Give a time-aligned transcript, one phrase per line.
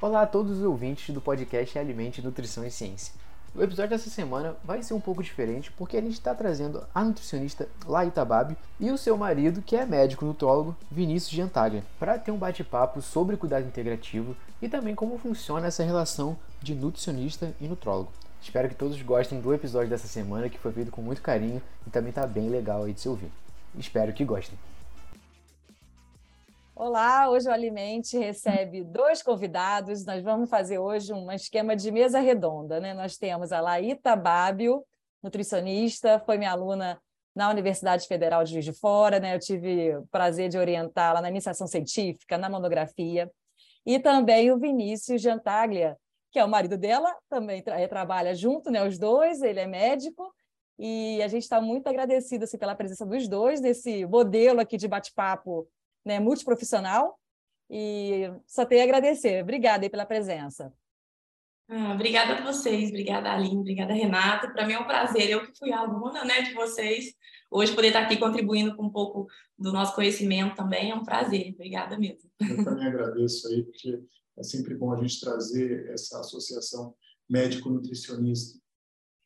[0.00, 3.12] Olá a todos os ouvintes do podcast Alimente, Nutrição e Ciência.
[3.52, 7.02] O episódio dessa semana vai ser um pouco diferente porque a gente está trazendo a
[7.02, 12.30] nutricionista Laíta Babi e o seu marido, que é médico nutrólogo, Vinícius Gentaglia, para ter
[12.30, 18.12] um bate-papo sobre cuidado integrativo e também como funciona essa relação de nutricionista e nutrólogo.
[18.40, 21.90] Espero que todos gostem do episódio dessa semana, que foi feito com muito carinho e
[21.90, 23.32] também está bem legal aí de se ouvir.
[23.76, 24.56] Espero que gostem.
[26.80, 30.04] Olá, hoje o Alimente recebe dois convidados.
[30.04, 32.78] Nós vamos fazer hoje um esquema de mesa redonda.
[32.78, 32.94] Né?
[32.94, 34.84] Nós temos a Laíta Bábio,
[35.20, 37.02] nutricionista, foi minha aluna
[37.34, 39.18] na Universidade Federal de Juiz de Fora.
[39.18, 39.34] Né?
[39.34, 43.28] Eu tive o prazer de orientá-la na iniciação científica, na monografia.
[43.84, 45.96] E também o Vinícius Gentaglia,
[46.30, 48.86] que é o marido dela, também tra eh, trabalha junto, né?
[48.86, 50.32] os dois, ele é médico.
[50.78, 54.86] E a gente está muito agradecido assim, pela presença dos dois nesse modelo aqui de
[54.86, 55.68] bate-papo
[56.08, 57.18] né, multiprofissional.
[57.70, 59.42] E só tenho a agradecer.
[59.42, 60.72] Obrigada aí pela presença.
[61.70, 64.50] Ah, obrigada a vocês, obrigada Aline, obrigada Renata.
[64.50, 67.12] Para mim é um prazer, eu que fui aluna né, de vocês,
[67.50, 69.26] hoje poder estar aqui contribuindo com um pouco
[69.58, 71.52] do nosso conhecimento também é um prazer.
[71.52, 72.30] Obrigada mesmo.
[72.40, 74.02] Eu também agradeço aí, porque
[74.38, 76.94] é sempre bom a gente trazer essa associação
[77.28, 78.58] médico-nutricionista.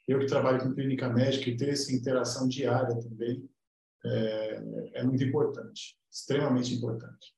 [0.08, 3.48] Eu que trabalho com clínica médica e ter essa interação diária também
[4.04, 4.62] é,
[4.94, 7.34] é muito importante extremamente importante.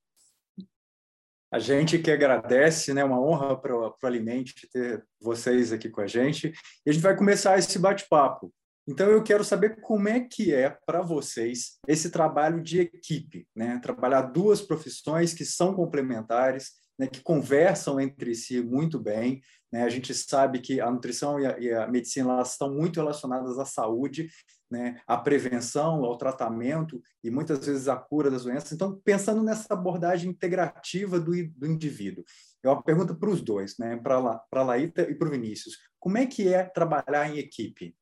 [1.51, 3.03] A gente que agradece, né?
[3.03, 6.51] Uma honra para o Alimente ter vocês aqui com a gente.
[6.85, 8.53] E a gente vai começar esse bate-papo.
[8.87, 13.79] Então eu quero saber como é que é para vocês esse trabalho de equipe, né?
[13.81, 17.07] Trabalhar duas profissões que são complementares, né?
[17.07, 19.41] que conversam entre si muito bem.
[19.75, 19.83] Né?
[19.83, 23.59] A gente sabe que a nutrição e a, e a medicina elas estão muito relacionadas
[23.59, 24.29] à saúde
[24.71, 28.71] né, à prevenção, ao tratamento e muitas vezes à cura das doenças.
[28.71, 32.23] Então, pensando nessa abordagem integrativa do, do indivíduo,
[32.63, 34.15] eu uma pergunta para os dois, né, para
[34.49, 35.75] a Laíta e para o Vinícius.
[35.99, 37.93] Como é que é trabalhar em equipe?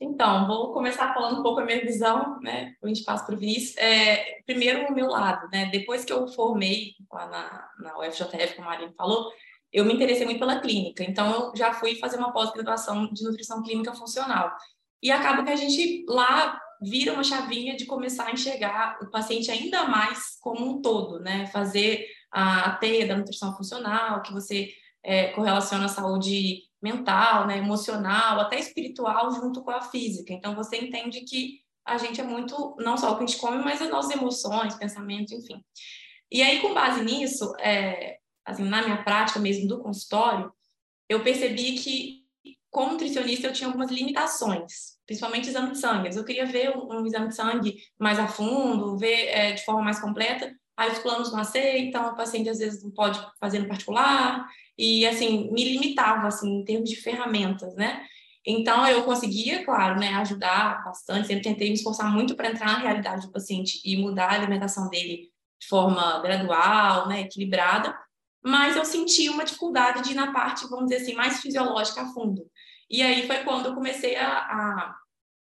[0.00, 2.74] Então, vou começar falando um pouco a minha visão, né?
[2.82, 3.76] A gente passa para o Vinícius.
[3.78, 5.66] É, primeiro, o meu lado, né?
[5.70, 9.32] Depois que eu formei lá na, na UFJF, como a Marina falou,
[9.74, 11.02] eu me interessei muito pela clínica.
[11.02, 14.56] Então, eu já fui fazer uma pós-graduação de nutrição clínica funcional.
[15.02, 19.50] E acaba que a gente lá vira uma chavinha de começar a enxergar o paciente
[19.50, 21.46] ainda mais como um todo, né?
[21.48, 24.70] Fazer a, teia da nutrição funcional, que você
[25.02, 30.32] é, correlaciona a saúde mental, né, emocional, até espiritual junto com a física.
[30.32, 33.62] Então você entende que a gente é muito, não só o que a gente come,
[33.64, 35.62] mas as nossas emoções, pensamentos, enfim.
[36.30, 40.52] E aí, com base nisso, é, assim, na minha prática mesmo do consultório,
[41.08, 42.24] eu percebi que,
[42.70, 46.14] como nutricionista, eu tinha algumas limitações principalmente exame de sangue.
[46.14, 49.82] Eu queria ver um, um exame de sangue mais a fundo, ver é, de forma
[49.82, 50.52] mais completa.
[50.76, 54.44] Aí os planos não aceitam, o paciente às vezes não pode fazer no particular,
[54.76, 58.04] e assim, me limitava assim, em termos de ferramentas, né?
[58.44, 62.78] Então eu conseguia, claro, né, ajudar bastante, sempre tentei me esforçar muito para entrar na
[62.78, 65.30] realidade do paciente e mudar a alimentação dele
[65.60, 67.96] de forma gradual, né, equilibrada,
[68.44, 72.12] mas eu senti uma dificuldade de ir na parte, vamos dizer assim, mais fisiológica a
[72.12, 72.46] fundo.
[72.90, 74.94] E aí foi quando eu comecei a, a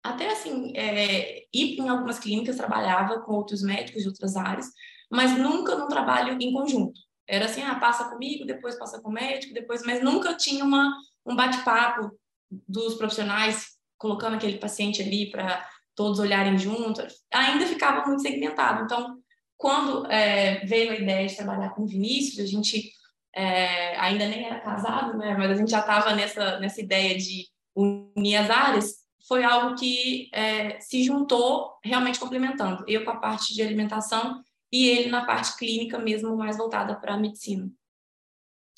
[0.03, 4.67] até assim, é, ir em algumas clínicas, trabalhava com outros médicos de outras áreas,
[5.11, 6.99] mas nunca num trabalho em conjunto.
[7.27, 10.95] Era assim, ah, passa comigo, depois passa com o médico, depois, mas nunca tinha uma,
[11.25, 12.17] um bate-papo
[12.49, 17.25] dos profissionais colocando aquele paciente ali para todos olharem juntos.
[17.33, 18.83] Ainda ficava muito segmentado.
[18.83, 19.17] Então,
[19.57, 22.91] quando é, veio a ideia de trabalhar com o Vinícius, a gente
[23.35, 25.35] é, ainda nem era casado, né?
[25.37, 27.45] Mas a gente já estava nessa, nessa ideia de
[27.75, 28.95] unir as áreas.
[29.27, 32.83] Foi algo que é, se juntou realmente complementando.
[32.87, 34.41] Eu com a parte de alimentação
[34.71, 37.69] e ele na parte clínica mesmo, mais voltada para a medicina.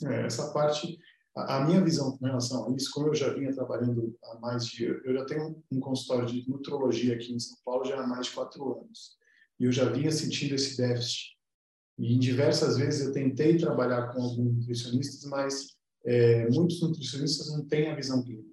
[0.06, 0.98] É, essa parte,
[1.36, 4.86] a, minha visão com relação a isso, como eu já vinha trabalhando há mais de,
[4.86, 8.34] eu já tenho um consultório de nutrologia aqui em São Paulo já há mais de
[8.34, 9.18] quatro anos,
[9.60, 11.40] e eu já vinha sentindo esse déficit
[12.00, 15.76] e em diversas vezes eu tentei trabalhar com alguns nutricionistas, mas
[16.06, 18.48] é, muitos nutricionistas não têm a visão clínica.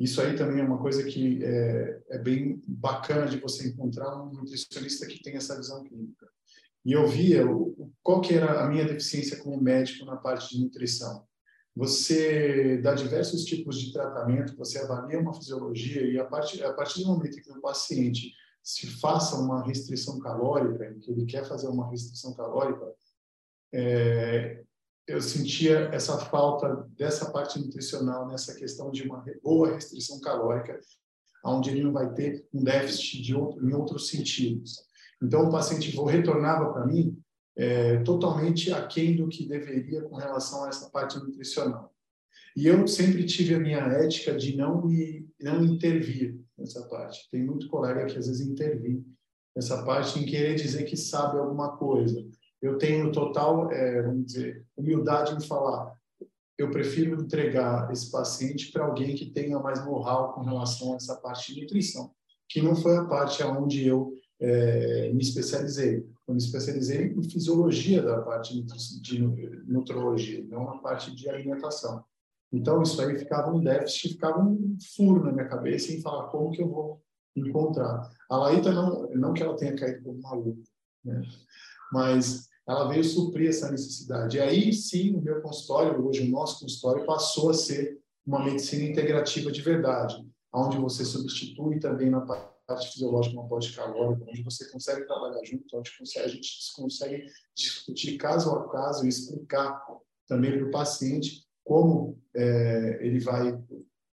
[0.00, 4.32] Isso aí também é uma coisa que é, é, bem bacana de você encontrar um
[4.32, 6.26] nutricionista que tem essa visão clínica.
[6.84, 10.64] E eu via o, qual que era a minha deficiência como médico na parte de
[10.64, 11.24] nutrição.
[11.76, 17.02] Você dá diversos tipos de tratamento, você avalia uma fisiologia e a partir, a partir
[17.02, 18.32] do momento que o paciente
[18.70, 22.94] se faça uma restrição calórica, que ele quer fazer uma restrição calórica,
[23.74, 24.62] é,
[25.08, 30.78] eu sentia essa falta dessa parte nutricional nessa questão de uma boa restrição calórica,
[31.44, 34.84] onde ele não vai ter um déficit de outro, em outros sentidos.
[35.20, 37.20] Então o paciente retornava para mim
[37.56, 41.92] é, totalmente aquém do que deveria com relação a essa parte nutricional.
[42.56, 47.28] E eu sempre tive a minha ética de não me, não intervir nessa parte.
[47.30, 49.04] Tem muito colega que às vezes intervém
[49.56, 52.24] nessa parte em querer dizer que sabe alguma coisa.
[52.62, 55.92] Eu tenho total, é, vamos dizer, humildade em falar.
[56.58, 61.16] Eu prefiro entregar esse paciente para alguém que tenha mais know-how com relação a essa
[61.16, 62.12] parte de nutrição,
[62.48, 66.06] que não foi a parte aonde eu é, me especializei.
[66.28, 69.18] Eu me especializei em fisiologia da parte de
[69.66, 72.04] nutrologia, não na parte de alimentação.
[72.52, 76.50] Então, isso aí ficava um déficit, ficava um furo na minha cabeça em falar como
[76.50, 77.02] que eu vou
[77.36, 78.10] encontrar.
[78.28, 80.62] A Laíta, não, não que ela tenha caído como maluca,
[81.04, 81.22] né?
[81.92, 84.36] mas ela veio suprir essa necessidade.
[84.36, 88.84] E aí, sim, o meu consultório, hoje o nosso consultório, passou a ser uma medicina
[88.84, 94.70] integrativa de verdade, onde você substitui também na parte fisiológica uma parte calórica, onde você
[94.70, 97.26] consegue trabalhar junto, onde consegue, a gente consegue
[97.56, 99.84] discutir caso a caso e explicar
[100.28, 103.56] também para o paciente como é, ele vai,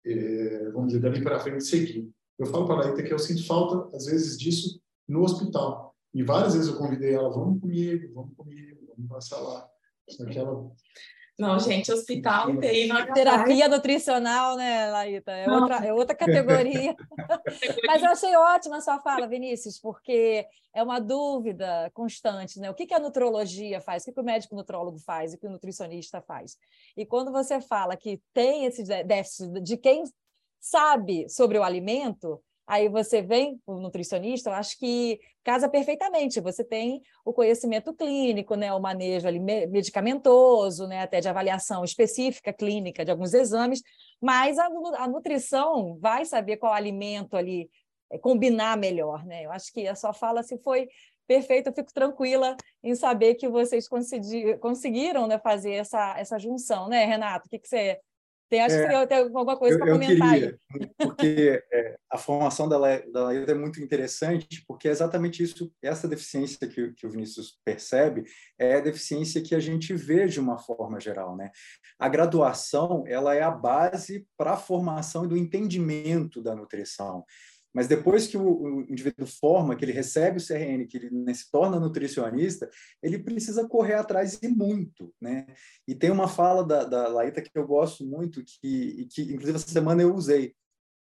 [0.04, 2.12] é, vamos dizer, dali para frente seguir.
[2.36, 5.94] Eu falo para a Laíta que eu sinto falta, às vezes, disso no hospital.
[6.12, 9.68] E várias vezes eu convidei ela, vamos comigo, vamos comigo, vamos passar lá.
[10.10, 10.68] Só que ela
[11.36, 15.32] não, gente, hospital, UTI não é Terapia nutricional, né, Laíta?
[15.32, 16.94] É outra, é outra categoria.
[17.86, 22.70] Mas eu achei ótima a sua fala, Vinícius, porque é uma dúvida constante, né?
[22.70, 25.46] O que, que a nutrologia faz, o que, que o médico nutrólogo faz, o que
[25.46, 26.56] o nutricionista faz.
[26.96, 30.04] E quando você fala que tem esse déficit de quem
[30.60, 36.40] sabe sobre o alimento, Aí você vem, o nutricionista, eu acho que casa perfeitamente.
[36.40, 42.52] Você tem o conhecimento clínico, né, o manejo ali medicamentoso, né, até de avaliação específica
[42.52, 43.82] clínica de alguns exames,
[44.20, 44.66] mas a,
[44.98, 47.68] a nutrição vai saber qual alimento ali
[48.10, 49.44] é, combinar melhor, né?
[49.44, 50.88] Eu acho que a sua fala se foi
[51.26, 53.88] perfeita, eu fico tranquila em saber que vocês
[54.60, 57.46] conseguiram né, fazer essa, essa junção, né, Renato?
[57.46, 57.98] O que, que você
[58.54, 60.90] tem, acho é, que você tem alguma coisa para comentar queria, aí.
[60.96, 66.06] Porque é, a formação da, da Laída é muito interessante, porque é exatamente isso, essa
[66.06, 68.24] deficiência que, que o Vinícius percebe,
[68.56, 71.36] é a deficiência que a gente vê de uma forma geral.
[71.36, 71.50] Né?
[71.98, 77.24] A graduação ela é a base para a formação e do entendimento da nutrição.
[77.74, 81.50] Mas depois que o, indivíduo forma, que ele recebe o CRN, que ele né, se
[81.50, 82.70] torna nutricionista,
[83.02, 85.44] ele precisa correr atrás e muito, né?
[85.86, 89.68] E tem uma fala da, da Laíta que eu gosto muito, que, que inclusive essa
[89.68, 90.54] semana eu usei.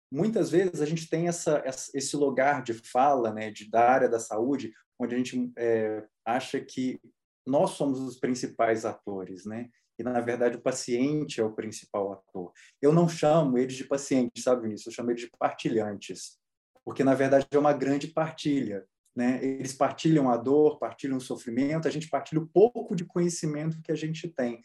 [0.10, 1.62] Muitas vezes a gente tem essa,
[1.94, 6.60] esse lugar de fala, né, de, da área da saúde, onde a gente é, acha
[6.62, 7.02] que
[7.46, 9.70] nós somos os principais atores, né?
[10.00, 12.52] E, na verdade, o paciente é o principal ator.
[12.82, 14.90] Eu não chamo eles de pacientes, sabe isso?
[14.90, 16.41] Eu chamo eles de partilhantes
[16.84, 18.86] porque na verdade é uma grande partilha.
[19.16, 19.44] Né?
[19.44, 23.92] Eles partilham a dor, partilham o sofrimento, a gente partilha o pouco de conhecimento que
[23.92, 24.62] a gente tem.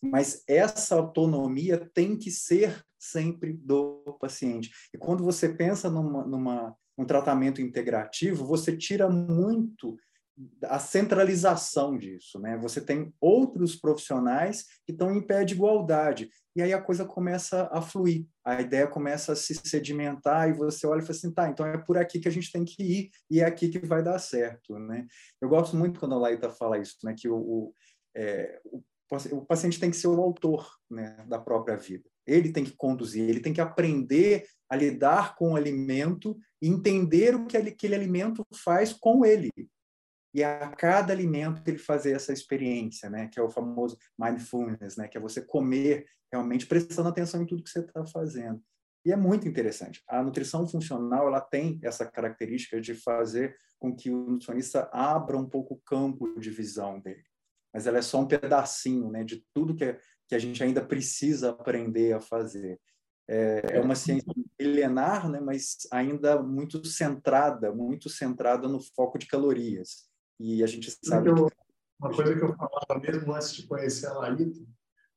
[0.00, 4.70] Mas essa autonomia tem que ser sempre do paciente.
[4.94, 9.96] E quando você pensa numa, numa um tratamento integrativo, você tira muito
[10.64, 12.56] a centralização disso, né?
[12.58, 17.68] Você tem outros profissionais que estão em pé de igualdade e aí a coisa começa
[17.72, 21.48] a fluir, a ideia começa a se sedimentar e você olha e fala assim, tá,
[21.48, 24.02] então é por aqui que a gente tem que ir e é aqui que vai
[24.02, 25.06] dar certo, né?
[25.40, 27.14] Eu gosto muito quando a Laíta fala isso, né?
[27.16, 27.74] Que o, o,
[28.16, 28.82] é, o,
[29.32, 32.08] o paciente tem que ser o autor né, da própria vida.
[32.26, 37.34] Ele tem que conduzir, ele tem que aprender a lidar com o alimento e entender
[37.34, 39.50] o que aquele alimento faz com ele,
[40.34, 45.08] e a cada alimento ele fazer essa experiência, né, que é o famoso mindfulness, né,
[45.08, 48.62] que é você comer realmente prestando atenção em tudo que você está fazendo.
[49.04, 50.02] E é muito interessante.
[50.06, 55.48] A nutrição funcional ela tem essa característica de fazer com que o nutricionista abra um
[55.48, 57.24] pouco o campo de visão dele.
[57.72, 61.50] Mas ela é só um pedacinho né, de tudo que, que a gente ainda precisa
[61.50, 62.78] aprender a fazer.
[63.26, 69.26] É, é uma ciência milenar, né, mas ainda muito centrada, muito centrada no foco de
[69.26, 70.08] calorias.
[70.38, 71.28] E a gente sabe.
[71.28, 71.50] Eu,
[72.00, 74.60] uma coisa que eu falava mesmo antes de conhecer a Laíta,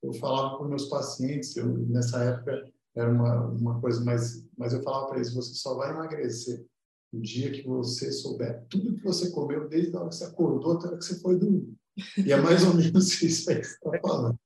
[0.01, 4.45] eu falava com meus pacientes, eu, nessa época era uma, uma coisa mais.
[4.57, 6.65] Mas eu falava para eles: você só vai emagrecer
[7.13, 10.73] o dia que você souber tudo que você comeu desde a hora que você acordou
[10.73, 11.73] até a hora que você foi dormir.
[12.17, 14.39] E é mais ou menos isso aí que você está falando,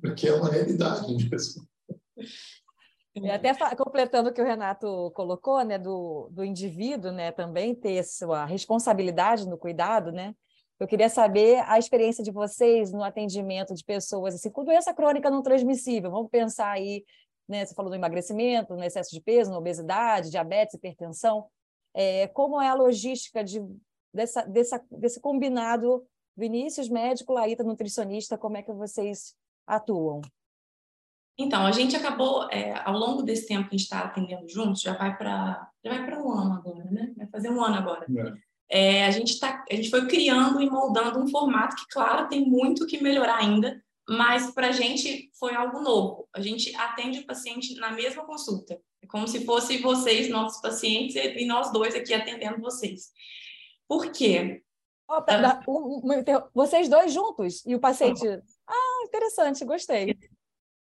[0.00, 1.66] porque é uma realidade mesmo.
[3.32, 8.44] Até completando o que o Renato colocou, né, do, do indivíduo, né, também ter sua
[8.44, 10.34] responsabilidade no cuidado, né?
[10.78, 15.28] Eu queria saber a experiência de vocês no atendimento de pessoas assim, com doença crônica
[15.28, 16.10] não transmissível.
[16.10, 17.04] Vamos pensar aí,
[17.48, 21.46] né, você falou do emagrecimento, no excesso de peso, na obesidade, diabetes, hipertensão.
[21.92, 23.60] É, como é a logística de,
[24.14, 29.34] dessa, dessa, desse combinado Vinícius, médico, Laíta, nutricionista, como é que vocês
[29.66, 30.22] atuam?
[31.40, 34.82] Então, a gente acabou, é, ao longo desse tempo que a gente está atendendo juntos,
[34.82, 37.14] já vai para já vai para um ano agora, né?
[37.16, 38.06] Vai fazer um ano agora.
[38.14, 38.50] É.
[38.72, 42.44] É, a, gente tá, a gente foi criando e moldando um formato que, claro, tem
[42.44, 46.28] muito que melhorar ainda, mas para a gente foi algo novo.
[46.32, 51.16] A gente atende o paciente na mesma consulta, é como se fosse vocês, nossos pacientes,
[51.16, 53.10] e nós dois aqui atendendo vocês.
[53.88, 54.62] Por quê?
[55.08, 55.60] Oh, ah.
[56.54, 58.24] vocês dois juntos e o paciente.
[58.68, 60.16] Ah, interessante, gostei.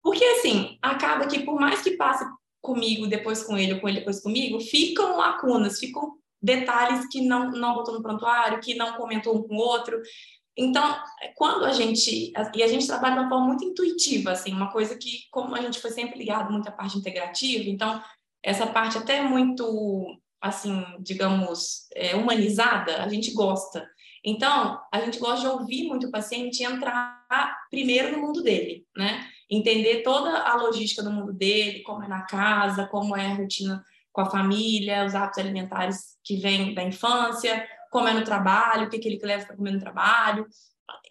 [0.09, 2.25] Porque assim, acaba que por mais que passe
[2.63, 7.51] comigo, depois com ele, ou com ele, depois comigo, ficam lacunas, ficam detalhes que não,
[7.51, 10.01] não botou no prontuário, que não comentou um com o outro.
[10.57, 10.99] Então,
[11.37, 12.33] quando a gente.
[12.55, 15.61] E a gente trabalha de uma forma muito intuitiva, assim, uma coisa que, como a
[15.61, 18.03] gente foi sempre ligado muito à parte integrativa, então,
[18.43, 23.87] essa parte até muito, assim, digamos, é, humanizada, a gente gosta.
[24.25, 29.29] Então, a gente gosta de ouvir muito o paciente entrar primeiro no mundo dele, né?
[29.51, 33.85] Entender toda a logística do mundo dele, como é na casa, como é a rotina
[34.13, 38.91] com a família, os hábitos alimentares que vêm da infância, como é no trabalho, o
[38.91, 40.47] que, que ele leva para comer no trabalho.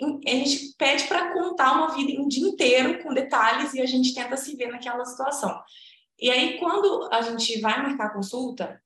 [0.02, 4.14] A gente pede para contar uma vida um dia inteiro com detalhes e a gente
[4.14, 5.60] tenta se ver naquela situação.
[6.20, 8.82] E aí, quando a gente vai marcar a consulta,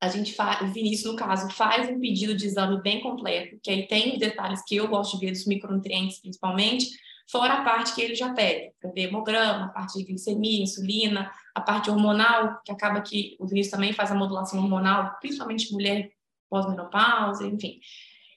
[0.00, 3.70] a gente faz, o Vinícius, no caso, faz um pedido de exame bem completo, que
[3.70, 6.88] aí tem os detalhes que eu gosto de ver, dos micronutrientes principalmente,
[7.30, 11.30] fora a parte que ele já pede, para ver hemograma, a parte de glicemia, insulina,
[11.54, 16.10] a parte hormonal, que acaba que o Vinícius também faz a modulação hormonal, principalmente mulher
[16.48, 17.80] pós-menopausa, enfim.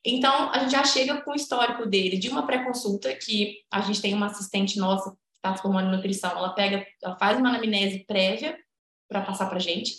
[0.05, 4.01] Então, a gente já chega com o histórico dele de uma pré-consulta, que a gente
[4.01, 7.49] tem uma assistente nossa que está se formando em nutrição, ela pega, ela faz uma
[7.49, 8.57] anamnese prévia
[9.09, 9.95] para passar para a gente,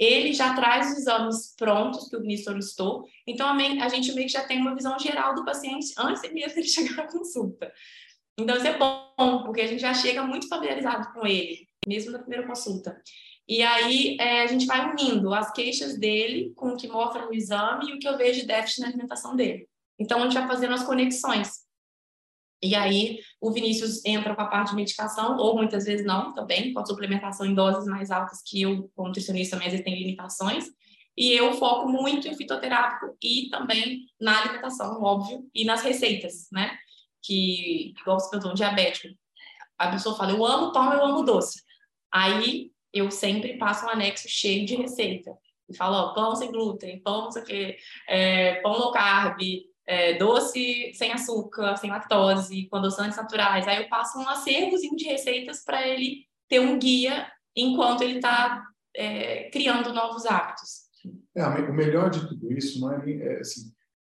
[0.00, 4.32] ele já traz os exames prontos que o Vinícius solicitou, então a gente meio que
[4.32, 7.70] já tem uma visão geral do paciente antes mesmo de ele chegar à consulta.
[8.40, 12.18] Então isso é bom, porque a gente já chega muito familiarizado com ele, mesmo na
[12.18, 13.00] primeira consulta.
[13.48, 17.34] E aí é, a gente vai unindo as queixas dele com o que mostra no
[17.34, 19.68] exame e o que eu vejo de déficit na alimentação dele.
[19.98, 21.50] Então a gente vai fazendo as conexões.
[22.62, 26.72] E aí o Vinícius entra com a parte de medicação, ou muitas vezes não também,
[26.72, 30.66] com a suplementação em doses mais altas, que eu, como nutricionista, também vezes tem limitações.
[31.16, 36.78] E eu foco muito em fitoterápico e também na alimentação, óbvio, e nas receitas, né?
[37.22, 39.14] Que, igual você perguntou, um diabético.
[39.78, 41.62] A pessoa fala, eu amo pão, eu amo doce.
[42.12, 45.36] Aí eu sempre passo um anexo cheio de receita.
[45.68, 49.38] E falo, ó, pão sem glúten, pão não sei o quê, é, pão low carb,
[49.86, 53.66] é, doce sem açúcar, sem lactose, com adoçantes naturais.
[53.66, 58.64] Aí eu passo um acervozinho de receitas para ele ter um guia enquanto ele está
[58.94, 60.90] é, criando novos hábitos.
[61.34, 63.72] É, o melhor de tudo isso é, é assim,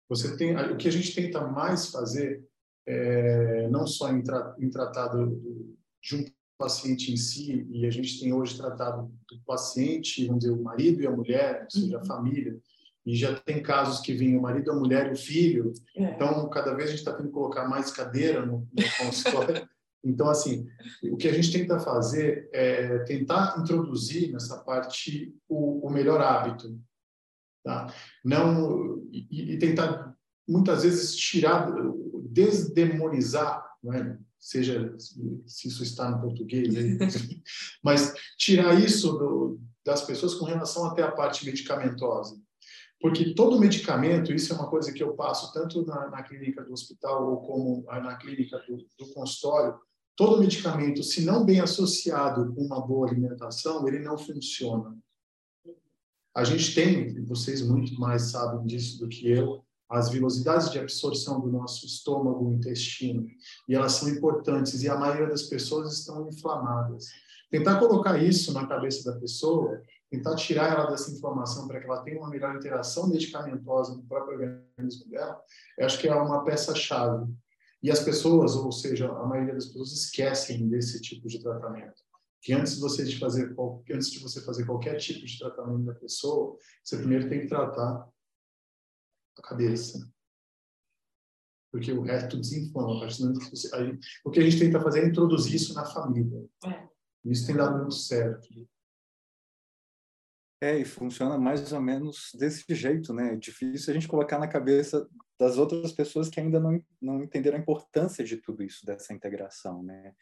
[0.08, 2.44] você tem o que a gente tenta mais fazer
[2.86, 6.24] é, não só em, tra, em tratar do, do, de um
[6.58, 11.02] paciente em si e a gente tem hoje tratado do paciente, vamos dizer, o marido
[11.02, 12.06] e a mulher, ou seja, a uhum.
[12.06, 12.60] família,
[13.06, 15.72] e já tem casos que vêm o marido, a mulher e o filho.
[15.96, 16.14] É.
[16.14, 19.68] Então, cada vez a gente está tendo que colocar mais cadeira no, no consultório.
[20.02, 20.66] então, assim,
[21.02, 26.80] o que a gente tenta fazer é tentar introduzir nessa parte o, o melhor hábito,
[27.62, 27.92] tá?
[28.24, 30.14] Não e, e, tentar
[30.48, 31.70] muitas vezes tirar,
[32.34, 34.16] desdemonizar, é?
[34.38, 34.94] Seja
[35.46, 36.74] se isso está no português,
[37.82, 42.36] mas tirar isso do, das pessoas com relação até a parte medicamentosa.
[43.00, 46.72] Porque todo medicamento, isso é uma coisa que eu passo tanto na, na clínica do
[46.72, 49.78] hospital ou como na clínica do, do consultório,
[50.16, 54.96] todo medicamento, se não bem associado com uma boa alimentação, ele não funciona.
[56.34, 59.63] A gente tem, vocês muito mais sabem disso do que eu,
[59.96, 63.26] as velocidades de absorção do nosso estômago intestino,
[63.68, 67.06] e elas são importantes, e a maioria das pessoas estão inflamadas.
[67.50, 69.80] Tentar colocar isso na cabeça da pessoa
[70.14, 74.34] tentar tirar ela dessa informação para que ela tenha uma melhor interação medicamentosa no próprio
[74.34, 75.40] organismo dela,
[75.78, 77.32] eu acho que é uma peça-chave.
[77.82, 82.02] E as pessoas, ou seja, a maioria das pessoas esquecem desse tipo de tratamento.
[82.40, 83.54] Que antes de você de fazer
[83.90, 88.08] antes de você fazer qualquer tipo de tratamento da pessoa, você primeiro tem que tratar
[89.38, 90.10] a cabeça.
[91.72, 93.06] Porque o resto desinflama.
[94.24, 96.46] O que a gente tenta fazer é introduzir isso na família.
[96.66, 96.88] É.
[97.24, 98.48] Isso tem dado muito certo.
[100.60, 103.34] É, e funciona mais ou menos desse jeito, né?
[103.34, 105.06] É difícil a gente colocar na cabeça
[105.38, 109.82] das outras pessoas que ainda não, não entenderam a importância de tudo isso, dessa integração,
[109.82, 110.14] né?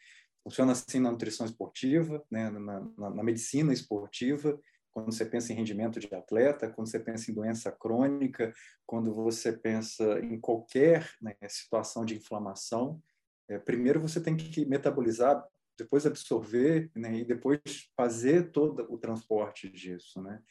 [0.43, 2.49] Funciona assim na nutrição esportiva, né?
[2.49, 4.59] na, na, na medicina esportiva,
[4.93, 8.53] quando você pensa em rendimento de atleta, quando você pensa em doença crônica,
[8.85, 13.01] quando você pensa em qualquer né, situação de inflamação,
[13.49, 15.43] é, primeiro você tem que metabolizar,
[15.77, 17.61] depois absorver né, e depois
[17.97, 20.41] fazer todo o transporte disso, né?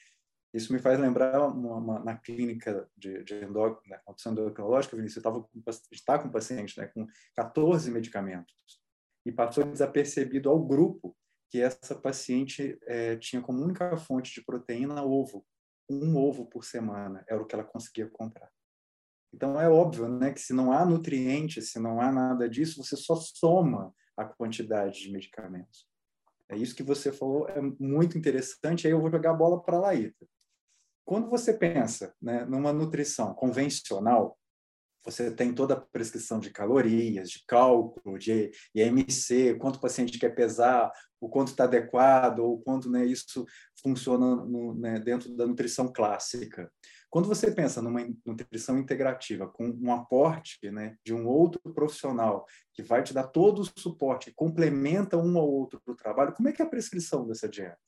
[0.52, 5.30] Isso me faz lembrar uma, uma, na clínica de, de né, endocrinológica, Vinícius, eu
[5.96, 8.54] estava com um paciente né, com 14 medicamentos
[9.24, 11.16] e passou desapercebido ao grupo
[11.52, 15.44] que essa paciente é, tinha como única fonte de proteína ovo.
[15.86, 18.50] Um ovo por semana era o que ela conseguia comprar.
[19.34, 22.96] Então, é óbvio né, que se não há nutrientes, se não há nada disso, você
[22.96, 25.86] só soma a quantidade de medicamentos.
[26.48, 28.86] É isso que você falou, é muito interessante.
[28.86, 30.26] Aí eu vou jogar a bola para a Laíta.
[31.04, 34.38] Quando você pensa né, numa nutrição convencional,
[35.04, 40.34] você tem toda a prescrição de calorias, de cálculo, de IMC, quanto o paciente quer
[40.34, 40.90] pesar,
[41.20, 43.44] o quanto está adequado, ou quanto né, isso
[43.80, 46.70] funciona no, né, dentro da nutrição clássica.
[47.10, 52.82] Quando você pensa numa nutrição integrativa, com um aporte né, de um outro profissional que
[52.82, 56.62] vai te dar todo o suporte, complementa um ao outro do trabalho, como é que
[56.62, 57.78] é a prescrição dessa dieta?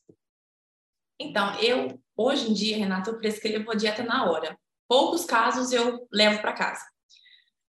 [1.18, 4.58] Então, eu, hoje em dia, Renato, eu prescrevo a dieta na hora.
[4.88, 6.84] Poucos casos eu levo para casa.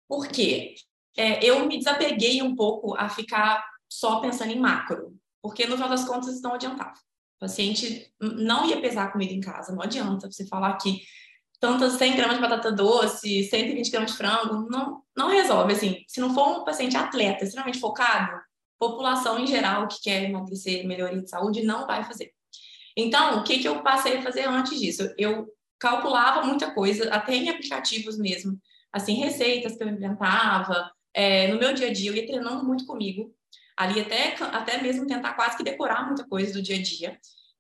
[0.07, 0.75] Por quê?
[1.17, 5.89] É, eu me desapeguei um pouco a ficar só pensando em macro, porque no final
[5.89, 6.93] das contas não adiantava.
[7.37, 11.01] O paciente não ia pesar comida em casa, não adianta você falar que
[11.59, 15.73] tantas 100 gramas de batata doce, 120 gramas de frango, não, não resolve.
[15.73, 18.39] Assim, se não for um paciente atleta, extremamente focado,
[18.79, 22.31] população em geral que quer emagrecer, melhoria de saúde, não vai fazer.
[22.95, 25.13] Então, o que, que eu passei a fazer antes disso?
[25.17, 25.47] Eu
[25.79, 28.59] calculava muita coisa, até em aplicativos mesmo,
[28.97, 30.91] assim, receitas que eu inventava.
[31.13, 33.33] É, no meu dia a dia, eu ia treinando muito comigo,
[33.75, 37.19] ali até, até mesmo tentar quase que decorar muita coisa do dia a dia.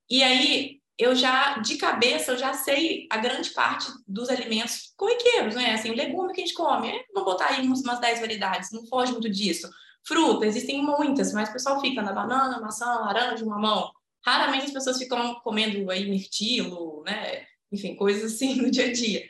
[0.09, 5.55] E aí, eu já, de cabeça, eu já sei a grande parte dos alimentos corriqueiros,
[5.55, 5.73] né?
[5.73, 8.85] Assim, o legume que a gente come, é, vamos botar aí umas 10 variedades, não
[8.87, 9.69] foge muito disso.
[10.07, 13.91] Fruta, existem muitas, mas o pessoal fica na banana, maçã, laranja, mamão.
[14.25, 17.45] Raramente as pessoas ficam comendo aí mirtilo, né?
[17.71, 19.29] Enfim, coisas assim no dia a dia.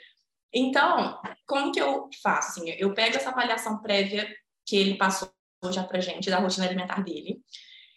[0.53, 2.59] Então, como que eu faço?
[2.59, 4.27] Assim, eu pego essa avaliação prévia
[4.65, 5.31] que ele passou
[5.71, 7.41] já pra gente, da rotina alimentar dele,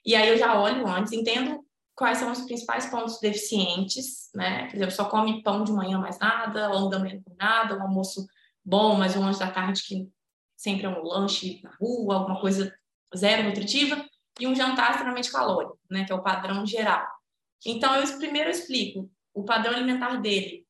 [0.06, 1.62] e aí eu já olho antes, entendo
[1.94, 4.66] quais são os principais pontos deficientes, né?
[4.68, 7.82] Por exemplo, só come pão de manhã mais nada, longo da manhã com nada, um
[7.82, 8.26] almoço
[8.64, 10.08] bom, mas um lanche da tarde que
[10.56, 12.74] sempre é um lanche na rua, alguma coisa
[13.14, 14.02] zero nutritiva,
[14.38, 16.04] e um jantar extremamente calórico, né?
[16.04, 17.06] Que é o padrão geral.
[17.66, 20.66] Então, eu primeiro explico o padrão alimentar dele,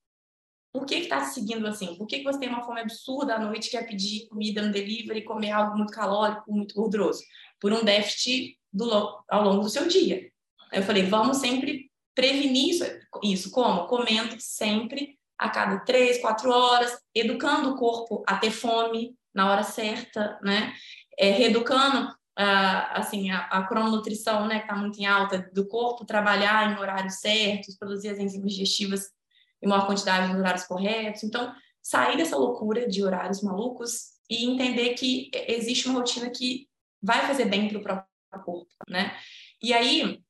[0.73, 1.97] por que está se seguindo assim?
[1.97, 4.73] Por que, que você tem uma fome absurda à noite e quer pedir comida no
[4.73, 7.23] delivery, comer algo muito calórico, muito gorduroso?
[7.61, 8.91] Por um déficit do,
[9.29, 10.31] ao longo do seu dia.
[10.73, 12.85] Eu falei, vamos sempre prevenir isso.
[13.23, 13.51] isso.
[13.51, 13.87] Como?
[13.87, 19.63] Comendo sempre a cada três, quatro horas, educando o corpo a ter fome na hora
[19.63, 20.73] certa, né?
[21.19, 26.07] É, reeducando Uh, assim, a, a crononutrição, né, que está muito em alta, do corpo
[26.07, 29.11] trabalhar em horários certos, produzir as enzimas digestivas
[29.63, 31.23] em maior quantidade nos horários corretos.
[31.23, 36.69] Então, sair dessa loucura de horários malucos e entender que existe uma rotina que
[37.03, 39.17] vai fazer bem para o próprio corpo, né?
[39.63, 40.23] E aí,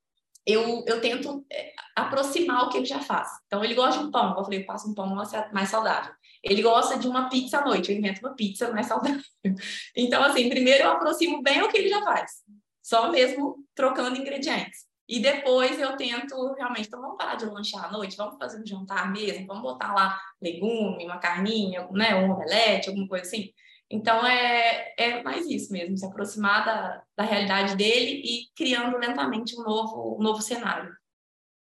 [0.47, 3.29] eu, eu tento é, aproximar o que ele já faz.
[3.47, 5.15] Então, ele gosta de um pão, eu falei, eu faço um pão
[5.53, 6.13] mais saudável.
[6.43, 9.21] Ele gosta de uma pizza à noite, eu invento uma pizza mais saudável.
[9.97, 12.43] Então, assim, primeiro eu aproximo bem o que ele já faz,
[12.83, 14.90] só mesmo trocando ingredientes.
[15.11, 18.65] E depois eu tento realmente, então vamos parar de lanchar à noite, vamos fazer um
[18.65, 23.51] jantar mesmo, vamos botar lá legume, uma carninha, né, um omelete, alguma coisa assim.
[23.91, 29.59] Então é, é mais isso mesmo, se aproximar da, da realidade dele e criando lentamente
[29.59, 30.95] um novo, um novo cenário.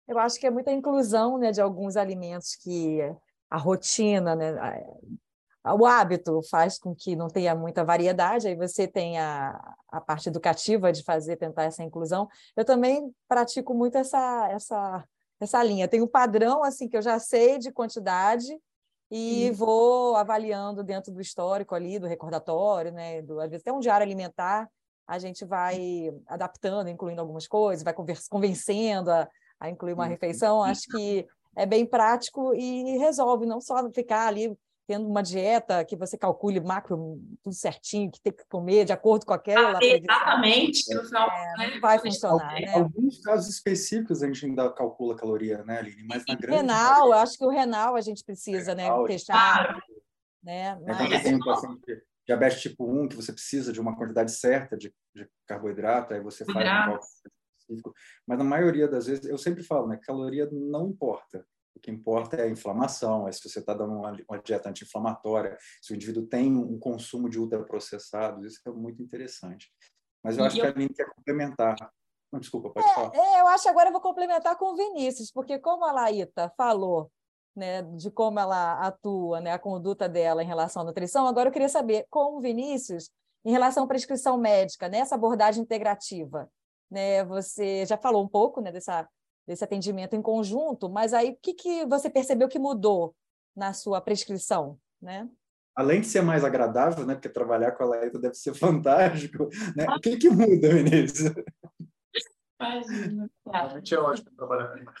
[0.07, 2.99] Eu acho que é muita inclusão né, de alguns alimentos que
[3.47, 4.55] a rotina, né,
[5.73, 10.29] o hábito faz com que não tenha muita variedade, aí você tem a, a parte
[10.29, 12.27] educativa de fazer, tentar essa inclusão.
[12.55, 15.03] Eu também pratico muito essa, essa,
[15.39, 15.87] essa linha.
[15.87, 18.55] Tem um padrão assim que eu já sei de quantidade
[19.09, 23.21] e vou avaliando dentro do histórico ali, do recordatório, né?
[23.21, 24.69] Do, às vezes até um diário alimentar,
[25.07, 27.93] a gente vai adaptando, incluindo algumas coisas, vai
[28.29, 29.27] convencendo a,
[29.59, 30.63] a incluir uma refeição.
[30.63, 31.25] Acho que
[31.55, 34.55] é bem prático e resolve, não só ficar ali
[34.87, 39.25] tendo uma dieta que você calcule macro tudo certinho, que tem que comer de acordo
[39.25, 39.77] com aquela.
[39.77, 41.79] Ah, exatamente, no final é, né?
[41.79, 42.57] vai funcionar.
[42.57, 42.73] Em né?
[42.73, 46.03] alguns casos específicos a gente ainda calcula caloria, né, Aline?
[46.07, 46.57] Mas na grande.
[46.57, 48.83] Renal, eu acho que o renal a gente precisa, né?
[48.83, 49.07] renal, né?
[49.07, 49.63] Fechar.
[49.63, 49.81] Claro.
[50.43, 50.79] Né?
[50.85, 51.01] Mas...
[51.01, 54.93] Então, tem um paciente diabetes tipo 1, que você precisa de uma quantidade certa de,
[55.13, 57.93] de carboidrato, aí você faz um cálculo específico,
[58.25, 61.45] mas na maioria das vezes, eu sempre falo, né, caloria não importa.
[61.75, 65.57] O que importa é a inflamação, é se você está dando uma, uma dieta anti-inflamatória,
[65.81, 69.69] se o indivíduo tem um consumo de ultraprocessados, isso é muito interessante.
[70.23, 70.61] Mas eu e acho eu...
[70.61, 71.75] que a Aline quer complementar.
[72.31, 73.11] Não, desculpa, pode é, falar.
[73.13, 76.51] É, eu acho que agora eu vou complementar com o Vinícius, porque como a Laíta
[76.57, 77.11] falou
[77.55, 81.53] né, de como ela atua, né, a conduta dela em relação à nutrição, agora eu
[81.53, 83.09] queria saber, com o Vinícius,
[83.45, 86.49] em relação à prescrição médica, nessa né, abordagem integrativa,
[86.91, 89.07] né, você já falou um pouco né, dessa
[89.47, 93.15] desse atendimento em conjunto, mas aí o que, que você percebeu que mudou
[93.55, 95.29] na sua prescrição, né?
[95.75, 97.15] Além de ser mais agradável, né?
[97.15, 99.85] Porque trabalhar com a Laeta deve ser fantástico, né?
[99.89, 101.33] O que que muda, Vinícius?
[102.59, 103.29] Imagina.
[103.45, 104.91] Realmente é ótimo trabalhar com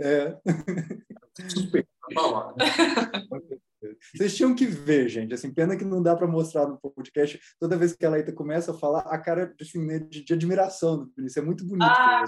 [0.00, 0.38] É.
[1.48, 1.86] Super.
[4.14, 5.34] Vocês tinham que ver, gente.
[5.34, 7.40] Assim, pena que não dá para mostrar no podcast.
[7.58, 10.98] Toda vez que a Laeta começa a falar, a cara assim, né, de, de admiração
[10.98, 11.42] do Vinícius.
[11.42, 11.84] É muito bonito.
[11.84, 12.24] Ah,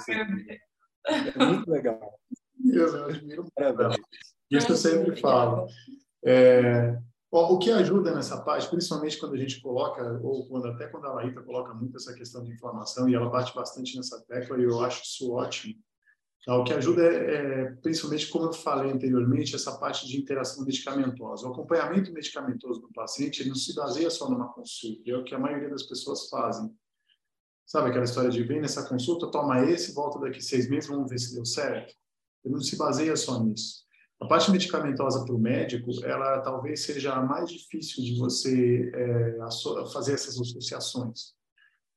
[1.07, 2.19] é muito legal.
[2.65, 4.01] Eu admiro muito.
[4.51, 5.67] Isso eu sempre falo.
[6.25, 6.99] É,
[7.31, 11.15] o que ajuda nessa parte, principalmente quando a gente coloca, ou quando até quando a
[11.15, 14.81] Laíta coloca muito essa questão de inflamação, e ela bate bastante nessa tecla, e eu
[14.81, 15.75] acho isso ótimo.
[16.47, 16.57] Tá?
[16.57, 21.49] O que ajuda é, é, principalmente, como eu falei anteriormente, essa parte de interação medicamentosa.
[21.49, 25.39] O acompanhamento medicamentoso do paciente não se baseia só numa consulta, é o que a
[25.39, 26.71] maioria das pessoas fazem.
[27.67, 31.19] Sabe aquela história de vem nessa consulta, toma esse, volta daqui seis meses, vamos ver
[31.19, 31.95] se deu certo?
[32.45, 33.85] Ele não se baseia só nisso.
[34.21, 39.39] A parte medicamentosa para o médico, ela talvez seja a mais difícil de você é,
[39.93, 41.35] fazer essas associações.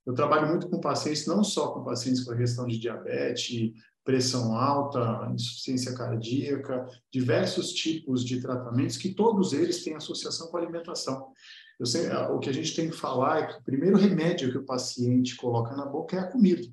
[0.04, 3.72] Eu trabalho muito com pacientes, não só com pacientes com a questão de diabetes,
[4.04, 10.60] pressão alta, insuficiência cardíaca, diversos tipos de tratamentos que todos eles têm associação com a
[10.60, 11.30] alimentação.
[11.84, 14.64] Sei, o que a gente tem que falar é que o primeiro remédio que o
[14.64, 16.66] paciente coloca na boca é a comida.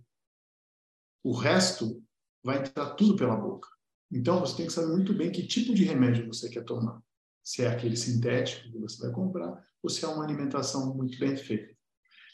[1.23, 2.03] O resto
[2.43, 3.69] vai entrar tudo pela boca.
[4.11, 7.01] Então, você tem que saber muito bem que tipo de remédio você quer tomar.
[7.43, 11.37] Se é aquele sintético que você vai comprar ou se é uma alimentação muito bem
[11.37, 11.75] feita.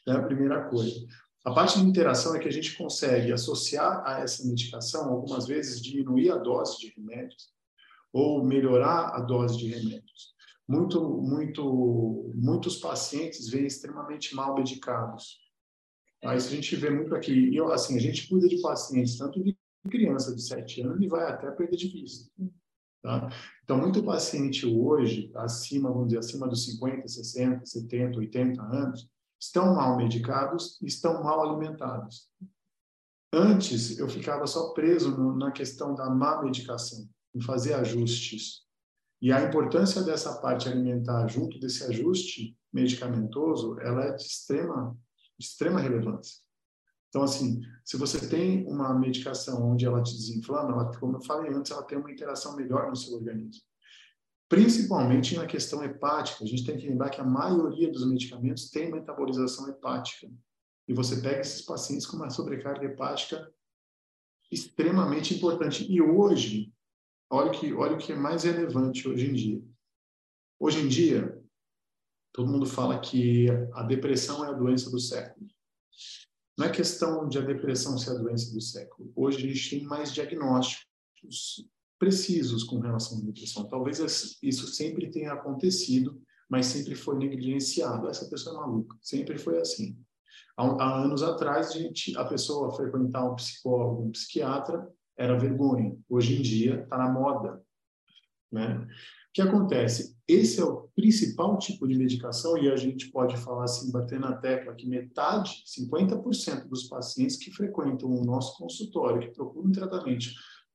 [0.08, 1.06] É a primeira coisa.
[1.44, 5.82] A parte de interação é que a gente consegue associar a essa medicação, algumas vezes,
[5.82, 7.50] diminuir a dose de remédios
[8.14, 10.32] ou melhorar a dose de remédios
[10.68, 15.40] muito, muito, muitos pacientes vêm extremamente mal medicados.
[16.24, 19.58] A gente vê muito aqui, e assim, a gente cuida de pacientes, tanto de
[19.90, 22.32] criança de 7 anos e vai até perda de vista.
[23.02, 23.30] Tá?
[23.64, 29.74] Então, muito paciente hoje, acima, vamos dizer, acima dos 50, 60, 70, 80 anos, estão
[29.74, 32.30] mal medicados e estão mal alimentados.
[33.34, 38.62] Antes, eu ficava só preso no, na questão da má medicação, em fazer ajustes.
[39.22, 44.98] E a importância dessa parte alimentar junto desse ajuste medicamentoso, ela é de extrema,
[45.38, 46.40] de extrema relevância.
[47.10, 51.54] Então, assim, se você tem uma medicação onde ela te desinflama, ela, como eu falei
[51.54, 53.62] antes, ela tem uma interação melhor no seu organismo.
[54.48, 56.44] Principalmente na questão hepática.
[56.44, 60.32] A gente tem que lembrar que a maioria dos medicamentos tem metabolização hepática.
[60.88, 63.52] E você pega esses pacientes com uma sobrecarga hepática
[64.50, 65.90] extremamente importante.
[65.92, 66.74] E hoje,
[67.34, 69.64] Olha o que, olha o que é mais relevante hoje em dia.
[70.60, 71.42] Hoje em dia,
[72.34, 75.48] todo mundo fala que a depressão é a doença do século.
[76.58, 79.14] Não é questão de a depressão ser a doença do século.
[79.16, 81.66] Hoje a gente tem mais diagnósticos
[81.98, 83.66] precisos com relação à depressão.
[83.70, 84.00] Talvez
[84.44, 88.10] isso sempre tenha acontecido, mas sempre foi negligenciado.
[88.10, 88.98] Essa pessoa é maluca.
[89.02, 89.98] Sempre foi assim.
[90.58, 94.86] Há, anos atrás, a, gente, a pessoa frequentar um psicólogo, um psiquiatra,
[95.22, 95.96] era vergonha.
[96.10, 97.62] Hoje em dia está na moda.
[98.52, 98.76] Né?
[98.76, 100.18] O que acontece?
[100.28, 104.34] Esse é o principal tipo de medicação e a gente pode falar assim, bater na
[104.34, 110.28] tecla que metade, 50% dos pacientes que frequentam o nosso consultório, que procuram tratamento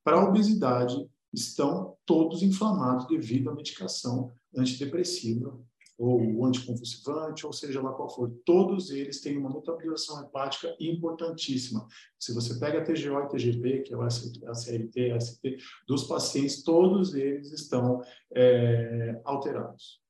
[0.02, 0.96] para obesidade,
[1.34, 5.58] estão todos inflamados devido à medicação antidepressiva
[5.98, 11.86] ou anticonvulsivante, ou seja lá qual for, todos eles têm uma metabolização hepática importantíssima.
[12.18, 15.56] Se você pega TGO e TGP, que é o ACLT, AST,
[15.88, 18.02] dos pacientes, todos eles estão
[18.34, 20.00] é, alterados.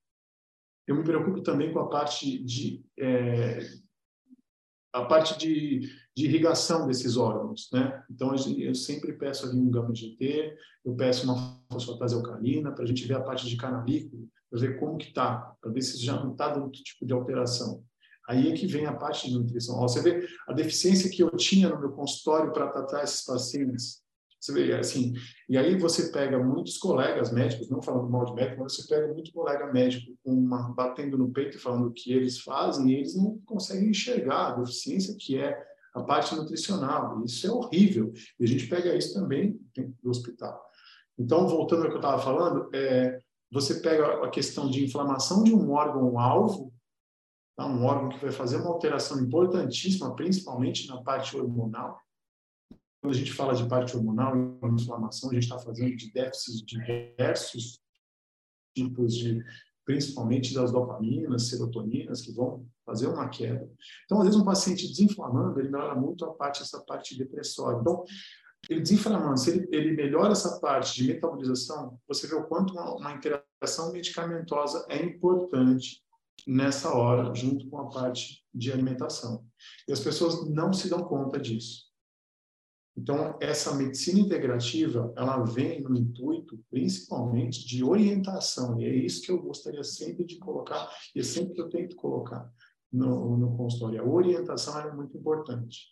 [0.85, 3.59] Eu me preocupo também com a parte de é,
[4.93, 5.81] a parte de,
[6.15, 8.03] de, irrigação desses órgãos, né?
[8.09, 12.87] Então eu sempre peço ali um gama GT, eu peço uma fosfatase alcalina para a
[12.87, 16.13] gente ver a parte de canalículo para ver como que está, para ver se já
[16.21, 17.83] não está dando outro tipo de alteração.
[18.27, 19.79] Aí é que vem a parte de nutrição.
[19.79, 24.01] Você vê a deficiência que eu tinha no meu consultório para tratar esses pacientes.
[24.39, 25.13] Você vê assim,
[25.49, 29.11] e aí você pega muitos colegas médicos, não falando mal de médico, mas você pega
[29.13, 33.15] muito colega médico uma, batendo no peito e falando o que eles fazem, e eles
[33.15, 35.57] não conseguem enxergar a deficiência que é
[35.93, 37.23] a parte nutricional.
[37.25, 38.13] Isso é horrível.
[38.39, 39.59] E a gente pega isso também
[40.03, 40.63] do hospital.
[41.17, 43.19] Então, voltando ao que eu estava falando, é,
[43.51, 46.73] você pega a questão de inflamação de um órgão-alvo,
[47.55, 47.65] tá?
[47.65, 51.99] um órgão que vai fazer uma alteração importantíssima, principalmente na parte hormonal.
[53.01, 56.61] Quando a gente fala de parte hormonal e inflamação, a gente está fazendo de déficits
[56.61, 57.79] diversos
[58.75, 59.43] tipos de,
[59.85, 63.69] principalmente das dopaminas, serotoninas, que vão fazer uma queda.
[64.05, 67.79] Então, às vezes, um paciente desinflamando, ele melhora muito a parte, essa parte depressória.
[67.79, 68.03] Então,
[68.69, 72.95] ele desinflamando, se ele, ele, melhora essa parte de metabolização, você vê o quanto uma,
[72.95, 76.03] uma, interação medicamentosa é importante
[76.45, 79.45] nessa hora, junto com a parte de alimentação.
[79.87, 81.87] E as pessoas não se dão conta disso.
[82.97, 89.31] Então, essa medicina integrativa, ela vem no intuito, principalmente, de orientação, e é isso que
[89.31, 92.51] eu gostaria sempre de colocar, e é sempre que eu tento colocar
[92.91, 94.01] no, no consultório.
[94.01, 95.89] A orientação é muito importante.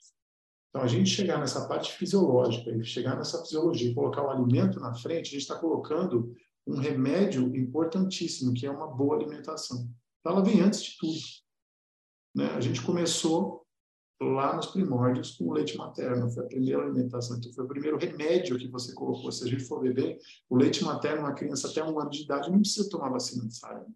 [0.76, 4.78] Então, a gente chegar nessa parte fisiológica e chegar nessa fisiologia e colocar o alimento
[4.78, 6.36] na frente, a gente está colocando
[6.68, 9.90] um remédio importantíssimo, que é uma boa alimentação.
[10.20, 11.18] Então, ela vem antes de tudo.
[12.36, 12.48] Né?
[12.48, 13.66] A gente começou
[14.22, 17.98] lá nos primórdios com o leite materno, foi a primeira alimentação, então foi o primeiro
[17.98, 19.32] remédio que você colocou.
[19.32, 22.24] Se a gente for ver bem, o leite materno, uma criança até um ano de
[22.24, 23.96] idade não precisa tomar vacina de sarampo.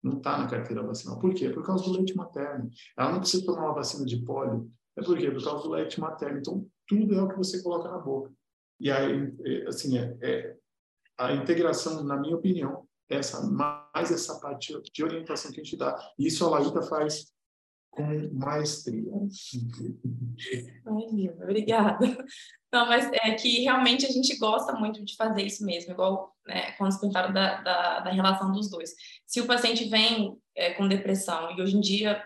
[0.00, 1.18] Não está na carteira vacinal.
[1.18, 1.50] Por quê?
[1.50, 2.70] Por causa do leite materno.
[2.96, 5.30] Ela não precisa tomar uma vacina de pólio, é por quê?
[5.30, 6.38] Por causa do leite materno.
[6.38, 8.32] Então, tudo é o que você coloca na boca.
[8.80, 10.56] E aí, é, assim, é, é
[11.18, 15.96] a integração, na minha opinião, essa mais essa parte de orientação que a gente dá.
[16.18, 17.32] Isso a Laíta faz
[17.90, 19.10] com maestria.
[20.86, 22.06] Ai, obrigada.
[22.72, 26.72] Não, mas é que realmente a gente gosta muito de fazer isso mesmo, igual né,
[26.72, 28.90] quando você perguntaram da, da, da, relação dos dois.
[29.24, 32.22] Se o paciente vem é, com depressão, e hoje em dia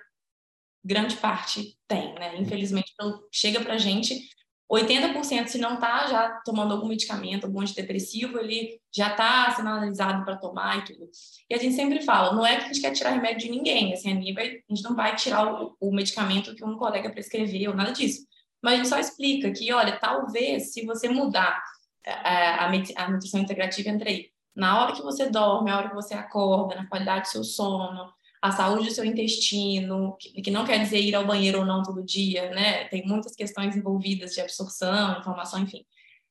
[0.85, 2.37] grande parte tem, né?
[2.39, 4.29] Infelizmente, então, chega para a gente,
[4.71, 10.37] 80% se não está já tomando algum medicamento, algum antidepressivo, ele já está analisado para
[10.37, 11.11] tomar e tudo.
[11.49, 13.93] E a gente sempre fala, não é que a gente quer tirar remédio de ninguém,
[13.93, 18.25] assim, a, gente não vai tirar o, o medicamento que um colega prescreveu, nada disso.
[18.63, 21.61] Mas a gente só explica que, olha, talvez se você mudar
[22.07, 25.95] a, a, a nutrição integrativa entre aí, na hora que você dorme, na hora que
[25.95, 28.13] você acorda, na qualidade do seu sono,
[28.43, 32.03] a saúde do seu intestino, que, não quer dizer ir ao banheiro ou não todo
[32.03, 32.85] dia, né?
[32.85, 35.85] Tem muitas questões envolvidas de absorção, informação, enfim.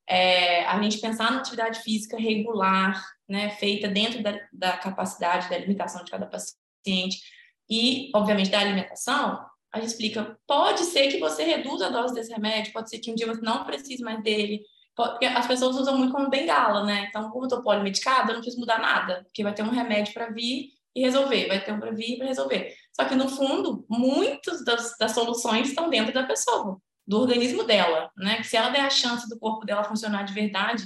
[0.08, 5.58] É, a gente pensar na atividade física regular, né, feita dentro da, da capacidade da
[5.60, 7.22] limitação de cada paciente
[7.70, 12.32] e, obviamente, da alimentação, a gente explica, pode ser que você reduza a dose desse
[12.34, 14.64] remédio, pode ser que um dia você não precise mais dele,
[14.96, 17.06] porque as pessoas usam muito como bengala, né?
[17.08, 20.12] Então, como eu estou polimedicada, eu não preciso mudar nada, porque vai ter um remédio
[20.12, 22.74] para vir e resolver, vai ter um para vir para resolver.
[22.94, 28.12] Só que, no fundo, muitas das, das soluções estão dentro da pessoa, do organismo dela,
[28.18, 28.38] né?
[28.38, 30.84] Que se ela der a chance do corpo dela funcionar de verdade,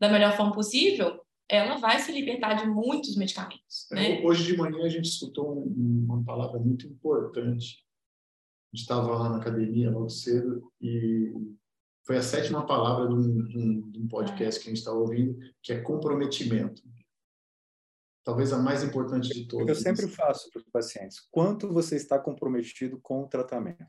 [0.00, 3.86] da melhor forma possível, ela vai se libertar de muitos medicamentos.
[3.90, 4.20] Né?
[4.24, 7.84] Hoje de manhã a gente escutou uma palavra muito importante.
[8.72, 11.30] A gente estava lá na academia logo cedo e
[12.06, 15.72] foi a sétima palavra de um, de um podcast que a gente estava ouvindo, que
[15.72, 16.82] é comprometimento
[18.24, 19.68] talvez a mais importante de todas.
[19.68, 23.86] Eu sempre faço para os pacientes: quanto você está comprometido com o tratamento?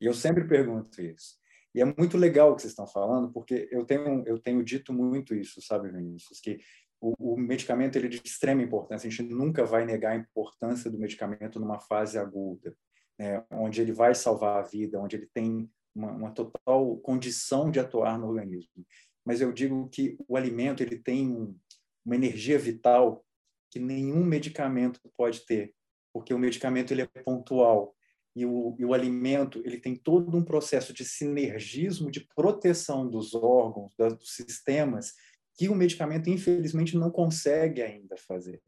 [0.00, 1.36] E eu sempre pergunto isso.
[1.74, 4.92] E é muito legal o que vocês estão falando, porque eu tenho eu tenho dito
[4.92, 6.58] muito isso, sabe, Vinícius, que
[7.00, 9.08] o, o medicamento ele é de extrema importância.
[9.08, 12.76] A gente nunca vai negar a importância do medicamento numa fase aguda,
[13.18, 17.80] né, onde ele vai salvar a vida, onde ele tem uma, uma total condição de
[17.80, 18.86] atuar no organismo.
[19.24, 21.56] Mas eu digo que o alimento ele tem um,
[22.04, 23.24] uma energia vital
[23.70, 25.74] que nenhum medicamento pode ter,
[26.12, 27.94] porque o medicamento ele é pontual
[28.36, 33.34] e o, e o alimento ele tem todo um processo de sinergismo, de proteção dos
[33.34, 35.12] órgãos, dos sistemas,
[35.56, 38.60] que o medicamento infelizmente não consegue ainda fazer.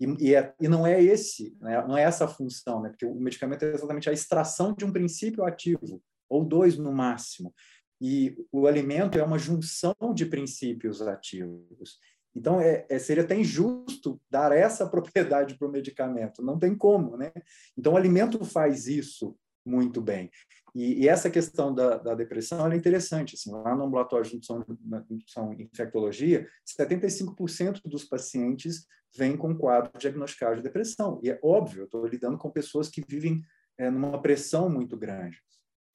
[0.00, 1.86] E, e, é, e não é esse, né?
[1.86, 2.88] não é essa a função, né?
[2.88, 7.54] porque o medicamento é exatamente a extração de um princípio ativo, ou dois no máximo.
[8.00, 11.98] E o alimento é uma junção de princípios ativos.
[12.34, 16.42] Então, é, é, seria até injusto dar essa propriedade para o medicamento.
[16.42, 17.32] Não tem como, né?
[17.76, 20.30] Então, o alimento faz isso muito bem.
[20.74, 23.34] E, e essa questão da, da, depressão é interessante.
[23.34, 24.64] Assim, lá no ambulatório de nutrição,
[25.08, 31.20] nutrição infectologia, 75% dos pacientes vêm com quadro diagnosticado de depressão.
[31.22, 33.42] E é óbvio, eu estou lidando com pessoas que vivem
[33.76, 35.38] é, numa pressão muito grande.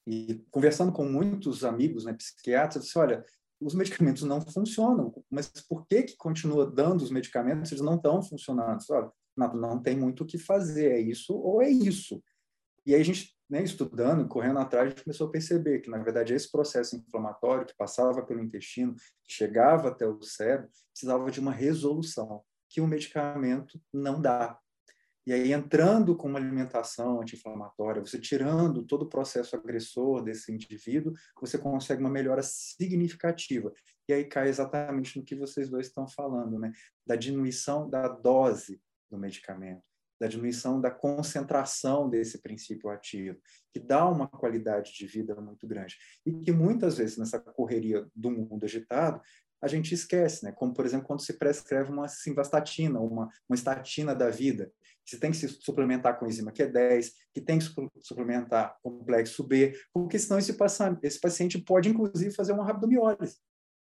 [0.07, 3.25] E conversando com muitos amigos, né, psiquiatras, eu disse, olha,
[3.59, 5.13] os medicamentos não funcionam.
[5.29, 8.79] Mas por que, que continua dando os medicamentos se eles não estão funcionando?
[8.89, 12.21] Olha, não, não tem muito o que fazer, é isso ou é isso.
[12.85, 15.99] E aí a gente né, estudando, correndo atrás, a gente começou a perceber que, na
[15.99, 21.39] verdade, esse processo inflamatório que passava pelo intestino, que chegava até o cérebro, precisava de
[21.39, 24.57] uma resolução que o medicamento não dá.
[25.25, 31.13] E aí, entrando com uma alimentação anti-inflamatória, você tirando todo o processo agressor desse indivíduo,
[31.41, 33.73] você consegue uma melhora significativa.
[34.07, 36.71] E aí cai exatamente no que vocês dois estão falando, né?
[37.05, 39.83] Da diminuição da dose do medicamento
[40.19, 43.39] da diminuição da concentração desse princípio ativo,
[43.73, 45.97] que dá uma qualidade de vida muito grande.
[46.25, 49.21] E que muitas vezes, nessa correria do mundo agitado,
[49.61, 50.51] a gente esquece, né?
[50.51, 54.71] Como, por exemplo, quando se prescreve uma simvastatina, uma, uma estatina da vida,
[55.05, 57.65] você tem que se suplementar com enzima Q10, que tem que
[57.99, 60.55] suplementar complexo B, porque senão esse,
[61.03, 63.37] esse paciente pode, inclusive, fazer uma rabdomiólise.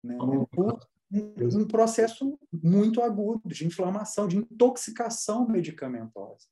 [0.04, 0.18] Né?
[0.18, 0.80] Por,
[1.14, 6.48] um, processo muito agudo de inflamação, de intoxicação medicamentosa.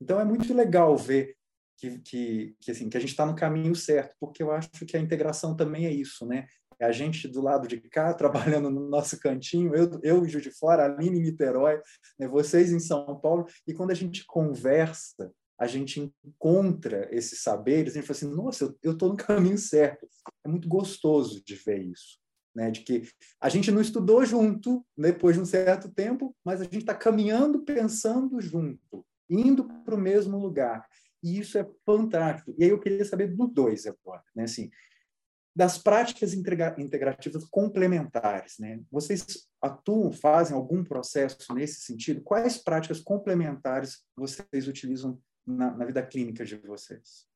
[0.00, 1.34] Então é muito legal ver
[1.78, 4.96] que, que, que, assim, que a gente está no caminho certo, porque eu acho que
[4.96, 6.46] a integração também é isso, né?
[6.80, 10.40] É a gente do lado de cá, trabalhando no nosso cantinho, eu, eu e Ju
[10.40, 11.80] de Fora, a Aline Niterói,
[12.18, 12.28] né?
[12.28, 18.00] vocês em São Paulo, e quando a gente conversa, a gente encontra esses saberes, a
[18.00, 20.06] gente fala assim, nossa, eu estou no caminho certo.
[20.44, 22.18] É muito gostoso de ver isso
[22.56, 22.70] né?
[22.70, 23.06] De que
[23.38, 27.62] a gente não estudou junto depois de um certo tempo, mas a gente está caminhando,
[27.62, 30.86] pensando junto, indo para o mesmo lugar.
[31.22, 32.54] E isso é fantástico.
[32.58, 34.44] E aí eu queria saber dos dois agora, né?
[34.44, 34.70] Assim,
[35.56, 38.78] das práticas integrativas complementares, né?
[38.92, 42.20] Vocês atuam, fazem algum processo nesse sentido?
[42.20, 47.26] Quais práticas complementares vocês utilizam na, na vida clínica de vocês?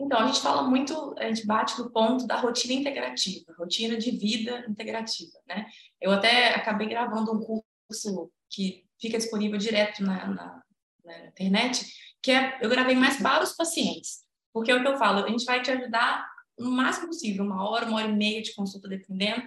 [0.00, 4.12] Então, a gente fala muito, a gente bate no ponto da rotina integrativa, rotina de
[4.12, 5.66] vida integrativa, né?
[6.00, 10.62] Eu até acabei gravando um curso que fica disponível direto na, na,
[11.04, 11.84] na internet,
[12.22, 14.20] que é, eu gravei mais para os pacientes,
[14.52, 16.31] porque é o que eu falo, a gente vai te ajudar
[16.62, 19.42] no máximo possível, uma hora, uma hora e meia de consulta, dependendo,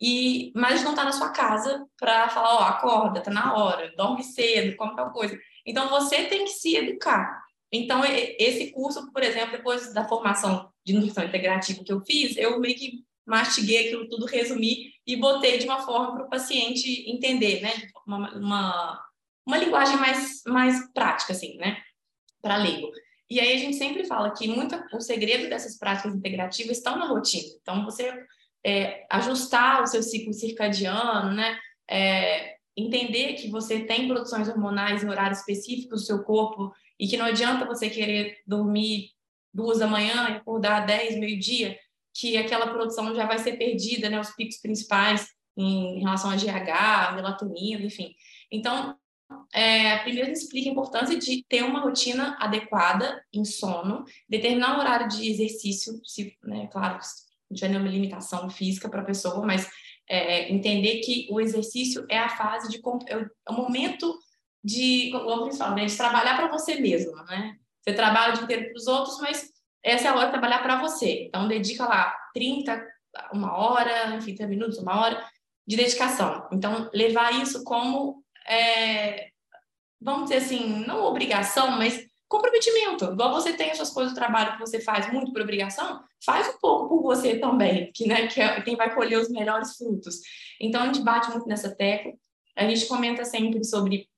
[0.00, 4.24] e, mas não está na sua casa para falar, ó, acorda, tá na hora, dorme
[4.24, 5.38] cedo, come tal coisa.
[5.66, 7.42] Então, você tem que se educar.
[7.70, 12.58] Então, esse curso, por exemplo, depois da formação de nutrição integrativa que eu fiz, eu
[12.58, 17.60] meio que mastiguei aquilo tudo, resumi e botei de uma forma para o paciente entender,
[17.60, 17.70] né?
[18.06, 19.04] Uma, uma,
[19.46, 21.80] uma, linguagem mais, mais prática, assim, né?
[22.42, 22.90] Para leigo.
[23.30, 27.06] E aí a gente sempre fala que muito, o segredo dessas práticas integrativas estão na
[27.06, 27.48] rotina.
[27.62, 28.12] Então, você
[28.66, 31.56] é, ajustar o seu ciclo circadiano, né?
[31.88, 37.16] É, entender que você tem produções hormonais em horários específicos do seu corpo e que
[37.16, 39.10] não adianta você querer dormir
[39.52, 41.78] duas da manhã e acordar dez, meio-dia,
[42.14, 47.14] que aquela produção já vai ser perdida, né, os picos principais em relação a GH,
[47.14, 48.14] melatonina, enfim.
[48.50, 48.96] Então,
[49.52, 55.08] é, primeiro explica a importância de ter uma rotina adequada em sono, determinar um horário
[55.08, 56.98] de exercício, se, né, claro,
[57.50, 59.68] não é uma limitação física para a pessoa, mas
[60.08, 64.18] é, entender que o exercício é a fase de é o momento
[64.62, 67.56] de, como falam, né, de trabalhar para você mesmo, né?
[67.82, 69.50] Você trabalha o dia inteiro para os outros, mas
[69.82, 71.26] essa é a hora de trabalhar para você.
[71.26, 72.86] Então, dedica lá 30,
[73.32, 75.24] uma hora, enfim, 30 minutos, uma hora
[75.66, 76.46] de dedicação.
[76.52, 79.28] Então, levar isso como, é,
[80.00, 83.06] vamos dizer assim, não obrigação, mas comprometimento.
[83.06, 86.48] Igual você tem as suas coisas do trabalho que você faz muito por obrigação, faz
[86.48, 90.20] um pouco por você também, que, né, que é quem vai colher os melhores frutos.
[90.60, 92.12] Então, a gente bate muito nessa tecla.
[92.56, 94.08] A gente comenta sempre sobre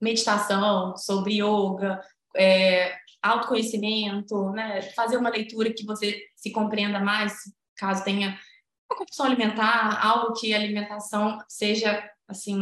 [0.00, 2.00] meditação, sobre yoga,
[2.36, 4.82] é, autoconhecimento, né?
[4.92, 7.34] fazer uma leitura que você se compreenda mais,
[7.76, 8.38] caso tenha
[8.90, 12.58] uma compulsão alimentar, algo que a alimentação seja assim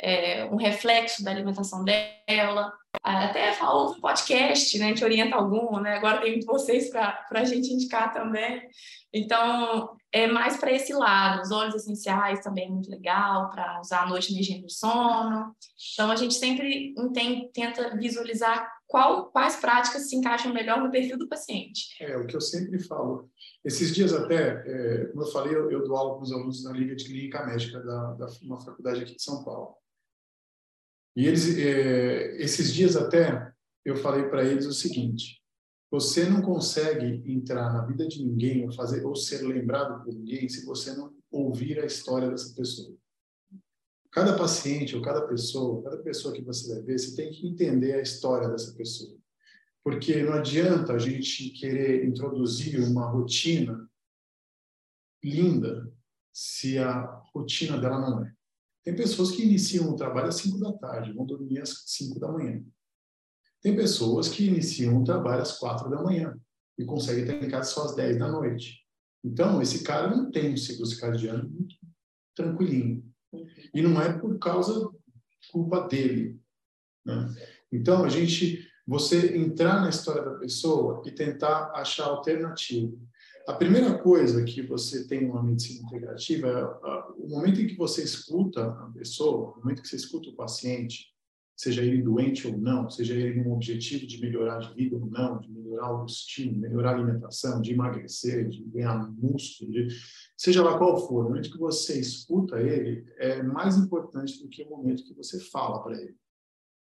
[0.00, 2.72] é, um reflexo da alimentação dela.
[3.02, 4.86] Até ouve um podcast, né?
[4.86, 5.96] A gente orienta algum, né?
[5.96, 8.62] Agora tem vocês para a gente indicar também.
[9.12, 11.42] Então, é mais para esse lado.
[11.42, 15.54] Os óleos essenciais também é muito legal para usar à noite na higiene do sono.
[15.92, 16.94] Então, a gente sempre
[17.52, 21.96] tenta visualizar qual, quais práticas se encaixam melhor no perfil do paciente.
[22.00, 23.28] É, o que eu sempre falo.
[23.64, 26.72] Esses dias até, é, como eu falei, eu, eu dou aula com os alunos da
[26.72, 29.76] Liga de Clínica Médica da, da uma faculdade aqui de São Paulo.
[31.16, 33.50] E eles, é, esses dias até,
[33.84, 35.42] eu falei para eles o seguinte:
[35.90, 40.46] você não consegue entrar na vida de ninguém ou fazer ou ser lembrado por ninguém
[40.46, 42.94] se você não ouvir a história dessa pessoa.
[44.12, 47.94] Cada paciente ou cada pessoa, cada pessoa que você vai ver, você tem que entender
[47.94, 49.16] a história dessa pessoa.
[49.82, 53.88] Porque não adianta a gente querer introduzir uma rotina
[55.22, 55.92] linda
[56.32, 58.35] se a rotina dela não é.
[58.86, 62.30] Tem pessoas que iniciam o trabalho às 5 da tarde, vão dormir às 5 da
[62.30, 62.64] manhã.
[63.60, 66.38] Tem pessoas que iniciam o trabalho às quatro da manhã
[66.78, 68.80] e conseguem estar em casa só às dez da noite.
[69.24, 71.74] Então, esse cara não tem um ciclo circadiano muito
[72.32, 73.04] tranquilinho.
[73.74, 74.88] E não é por causa
[75.50, 76.40] culpa dele.
[77.04, 77.34] Né?
[77.72, 82.96] Então, a gente, você entrar na história da pessoa e tentar achar alternativa.
[83.46, 88.02] A primeira coisa que você tem uma medicina integrativa é o momento em que você
[88.02, 91.14] escuta a pessoa, o momento que você escuta o paciente,
[91.56, 95.06] seja ele doente ou não, seja ele com um objetivo de melhorar de vida ou
[95.06, 99.88] não, de melhorar o destino, melhorar a alimentação, de emagrecer, de ganhar músculo, de,
[100.36, 104.64] seja lá qual for, o momento que você escuta ele é mais importante do que
[104.64, 106.16] o momento que você fala para ele.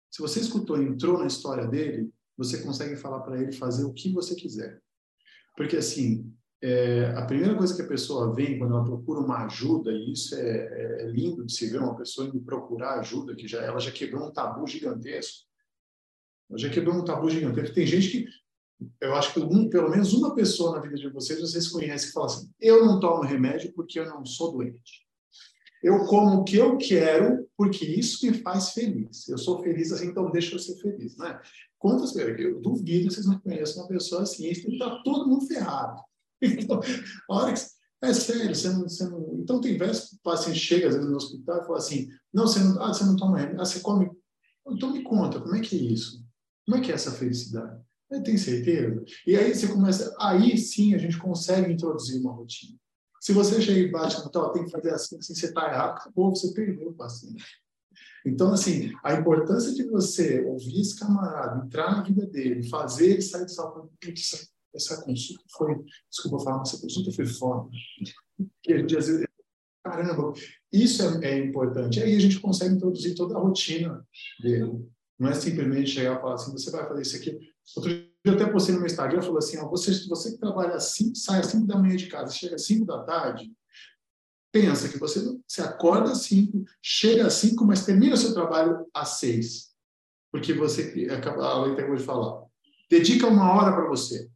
[0.08, 4.12] Se você escutou entrou na história dele, você consegue falar para ele fazer o que
[4.12, 4.80] você quiser.
[5.56, 6.32] Porque assim,
[6.62, 10.34] é, a primeira coisa que a pessoa vem quando ela procura uma ajuda, e isso
[10.34, 13.90] é, é, lindo de se ver, uma pessoa indo procurar ajuda, que já ela já
[13.90, 15.46] quebrou um tabu gigantesco.
[16.48, 17.74] Ela já quebrou um tabu gigantesco.
[17.74, 18.26] Tem gente que,
[19.00, 22.14] eu acho que um, pelo menos uma pessoa na vida de vocês, vocês conhecem, que
[22.14, 25.04] fala assim, eu não tomo remédio porque eu não sou doente.
[25.82, 29.28] Eu como o que eu quero porque isso me faz feliz.
[29.28, 31.38] Eu sou feliz assim, então deixa eu ser feliz, né?
[31.78, 32.40] Quantas vezes?
[32.40, 36.00] Eu duvido vocês não conheçam uma pessoa assim, está todo mundo ferrado.
[36.42, 36.80] Então,
[37.30, 37.60] a hora que.
[38.02, 39.38] É sério, você não, você não.
[39.40, 42.46] Então, tem vezes que o paciente chega, às vezes, no hospital e fala assim: não,
[42.46, 44.10] você não, ah, você não toma remédio, ah, você come.
[44.68, 46.22] Então, me conta, como é que é isso?
[46.66, 47.80] Como é que é essa felicidade?
[48.10, 49.02] Eu tenho certeza.
[49.26, 50.14] E aí você começa.
[50.20, 52.78] Aí sim a gente consegue introduzir uma rotina.
[53.20, 55.96] Se você chega e bate no tal, tem que fazer assim, assim você está errado,
[55.96, 57.42] acabou, você perdeu o paciente.
[58.26, 63.22] Então, assim, a importância de você ouvir esse camarada, entrar na vida dele, fazer ele
[63.22, 63.88] sair de sala,
[64.74, 65.76] essa consulta foi,
[66.10, 67.70] desculpa falar, essa consulta foi foda.
[69.84, 70.32] Caramba,
[70.72, 72.02] isso é, é, importante.
[72.02, 74.06] Aí a gente consegue introduzir toda a rotina
[74.42, 74.88] dele.
[75.18, 77.38] Não é simplesmente chegar e falar assim, você vai fazer isso aqui.
[77.76, 80.74] Outro dia eu até postei no meu Instagram, falou assim, ó, você, você que trabalha
[80.74, 83.52] assim, sai às 5 da manhã de casa, chega às 5 da tarde,
[84.50, 88.86] pensa que você, você acorda às 5, chega às 5, mas termina o seu trabalho
[88.94, 89.74] às 6.
[90.32, 92.42] Porque você, a Leite acabou de falar,
[92.90, 94.30] dedica uma hora para você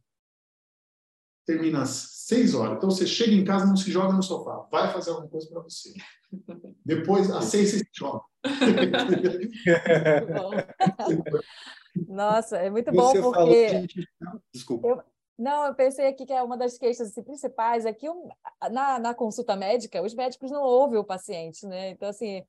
[1.49, 2.77] termina às seis horas.
[2.77, 5.61] Então você chega em casa, não se joga no sofá, vai fazer alguma coisa para
[5.61, 5.91] você.
[6.85, 8.21] Depois, às seis, você se joga.
[12.07, 13.87] Nossa, é muito bom você porque.
[14.53, 14.87] Desculpa.
[14.87, 15.01] Eu...
[15.37, 18.05] Não, eu pensei aqui que é uma das queixas assim, principais é que
[18.69, 21.91] na, na consulta médica, os médicos não ouvem o paciente, né?
[21.91, 22.43] Então, assim,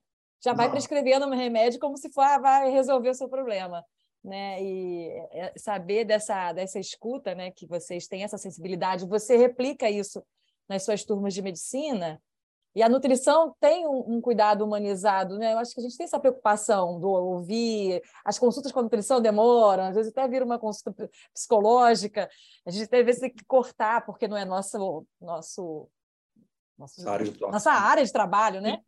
[0.44, 0.72] já vai não.
[0.72, 3.84] prescrevendo um remédio como se for, ah, vai resolver o seu problema
[4.22, 4.62] né?
[4.62, 7.50] E é, saber dessa, dessa escuta, né?
[7.50, 10.22] Que vocês têm essa sensibilidade, você replica isso
[10.68, 12.20] nas suas turmas de medicina.
[12.74, 15.52] E a nutrição tem um, um, cuidado humanizado, né?
[15.52, 18.00] Eu acho que a gente tem essa preocupação do ouvir.
[18.24, 22.30] As consultas com a nutrição demoram, às vezes até vira uma consulta psicológica.
[22.64, 25.88] A gente tem vezes que cortar, porque não é nosso, nosso,
[26.78, 28.80] nosso área nossa área de trabalho, né?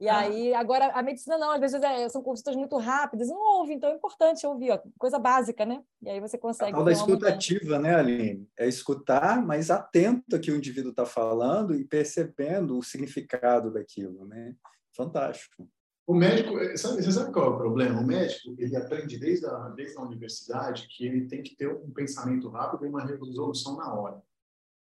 [0.00, 0.18] E ah.
[0.18, 3.90] aí, agora, a medicina não, às vezes é, são consultas muito rápidas, não ouve, então
[3.90, 5.82] é importante ouvir, ó, coisa básica, né?
[6.00, 6.70] E aí você consegue.
[6.70, 8.48] A tal da escutativa, né, Aline?
[8.56, 14.24] É escutar, mas atento ao que o indivíduo está falando e percebendo o significado daquilo,
[14.24, 14.54] né?
[14.96, 15.68] Fantástico.
[16.06, 18.00] O médico, eh, sabe, você sabe qual é o problema?
[18.00, 21.90] O médico, ele aprende desde a, desde a universidade que ele tem que ter um
[21.90, 24.22] pensamento rápido e uma resolução na hora.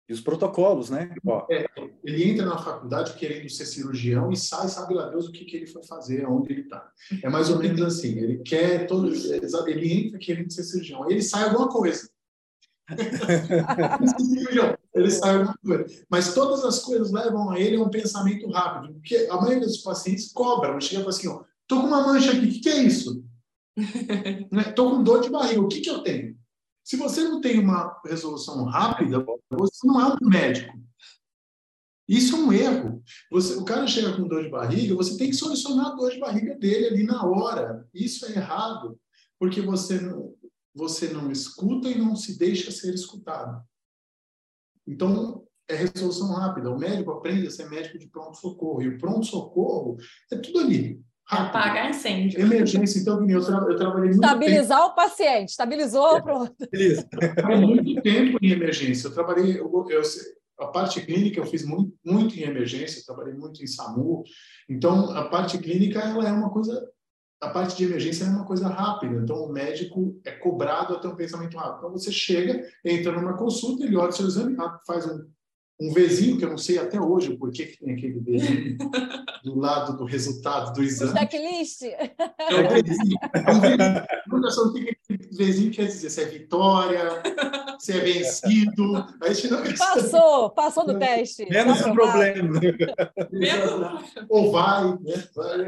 [0.09, 1.13] E os protocolos, né?
[1.51, 1.67] É,
[2.03, 5.55] ele entra na faculdade querendo ser cirurgião e sai, sabe lá Deus o que, que
[5.55, 6.91] ele foi fazer, onde ele está.
[7.21, 11.21] É mais ou menos assim, ele quer todo, ele entra querendo ser cirurgião, aí ele
[11.21, 12.09] sai alguma coisa.
[14.95, 15.85] ele sai alguma coisa.
[16.09, 19.77] Mas todas as coisas levam a ele a um pensamento rápido, porque a maioria dos
[19.77, 22.69] pacientes cobram, chega e fala assim, ó, tô com uma mancha aqui, o que, que
[22.69, 23.23] é isso?
[24.51, 24.63] né?
[24.75, 26.38] Tô com dor de barriga, o que, que eu tenho?
[26.83, 30.77] Se você não tem uma resolução rápida, você não é um médico.
[32.07, 33.03] Isso é um erro.
[33.31, 36.19] Você, o cara chega com dor de barriga, você tem que solucionar a dor de
[36.19, 37.87] barriga dele ali na hora.
[37.93, 38.99] Isso é errado,
[39.37, 40.35] porque você não,
[40.73, 43.63] você não escuta e não se deixa ser escutado.
[44.87, 46.71] Então, é resolução rápida.
[46.71, 48.81] O médico aprende a ser médico de pronto-socorro.
[48.81, 49.97] E o pronto-socorro
[50.31, 50.99] é tudo ali.
[51.29, 52.41] Apagar incêndio.
[52.41, 54.91] Emergência, então, eu, tra eu trabalhei muito Estabilizar tempo.
[54.91, 56.55] o paciente, estabilizou, é, pronto.
[56.71, 57.07] Beleza.
[57.13, 59.07] Eu trabalhei muito tempo em emergência.
[59.07, 60.01] Eu trabalhei, eu, eu,
[60.59, 64.23] a parte clínica eu fiz muito, muito em emergência, trabalhei muito em SAMU.
[64.67, 66.89] Então, a parte clínica, ela é uma coisa,
[67.39, 69.21] a parte de emergência é uma coisa rápida.
[69.21, 71.77] Então, o médico é cobrado a ter um pensamento rápido.
[71.77, 74.57] Então, você chega, entra numa consulta, ele olha o seu exame,
[74.87, 75.27] faz um
[75.81, 78.77] um vizinho, que eu não sei até hoje por que tem aquele vizinho
[79.45, 81.11] do lado do resultado do exame.
[81.11, 81.83] O checklist.
[81.83, 82.13] É
[82.53, 83.17] o vizinho.
[83.33, 84.05] É um vizinho.
[84.27, 87.23] Nunca soube o que aquele vizinho quer dizer, se é vitória,
[87.79, 89.05] se é vencido.
[89.21, 91.47] A gente não Passou, passou no teste.
[91.49, 92.59] Menos um problema.
[94.27, 95.13] Ou vai, né?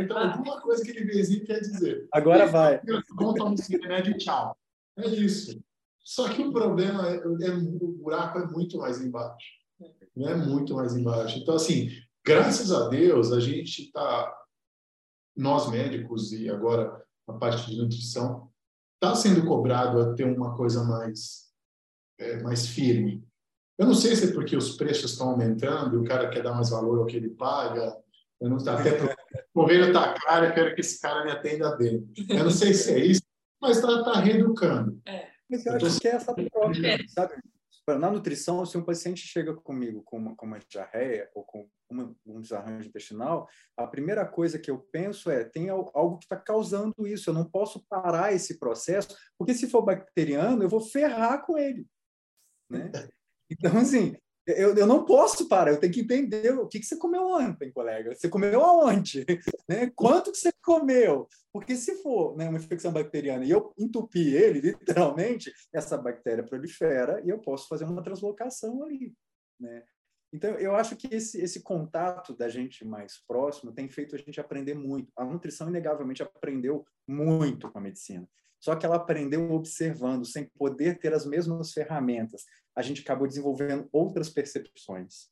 [0.02, 2.06] Então, alguma coisa que aquele vizinho quer dizer.
[2.12, 2.82] Agora vai.
[3.16, 4.58] Vamos tomar esse remédio e tchau.
[4.98, 5.58] É isso.
[6.04, 9.61] Só que o problema é, é o buraco é muito mais embaixo
[10.16, 11.40] né, muito mais embaixo.
[11.40, 11.90] Então, assim,
[12.26, 14.36] graças a Deus, a gente está,
[15.36, 18.50] nós médicos e agora a parte de nutrição,
[18.96, 21.52] está sendo cobrado a ter uma coisa mais,
[22.20, 23.24] é, mais firme.
[23.78, 26.54] Eu não sei se é porque os preços estão aumentando e o cara quer dar
[26.54, 27.98] mais valor ao que ele paga.
[28.40, 29.16] Eu não até o
[29.62, 32.08] governo está caro, eu quero que esse cara me atenda bem.
[32.30, 33.24] Eu não sei se é isso,
[33.60, 35.02] mas está tá reeducando.
[35.06, 35.30] É.
[35.50, 37.08] Mas eu acho que é essa própria, é.
[37.08, 37.34] sabe?
[37.88, 42.16] Na nutrição, se um paciente chega comigo com uma, com uma diarreia ou com uma,
[42.26, 47.08] um desarranjo intestinal, a primeira coisa que eu penso é: tem algo que está causando
[47.08, 51.58] isso, eu não posso parar esse processo, porque se for bacteriano, eu vou ferrar com
[51.58, 51.88] ele.
[52.70, 52.92] Né?
[53.50, 54.16] Então, assim,
[54.48, 57.72] eu, eu não posso parar, eu tenho que entender o que, que você comeu ontem,
[57.72, 58.16] colega.
[58.16, 59.26] Você comeu aonde?
[59.70, 59.90] Né?
[59.96, 61.30] Quanto que você comeu?
[61.54, 67.22] Porque se for né, uma infecção bacteriana e eu entupir ele, literalmente, essa bactéria prolifera
[67.24, 69.14] e eu posso fazer uma translocação ali.
[69.58, 69.84] Né?
[70.34, 74.42] Então, eu acho que esse, esse contato da gente mais próximo tem feito a gente
[74.42, 75.12] aprender muito.
[75.16, 78.28] A nutrição, inegavelmente, aprendeu muito com a medicina.
[78.62, 82.44] Só que ela aprendeu observando, sem poder ter as mesmas ferramentas.
[82.76, 85.30] A gente acabou desenvolvendo outras percepções.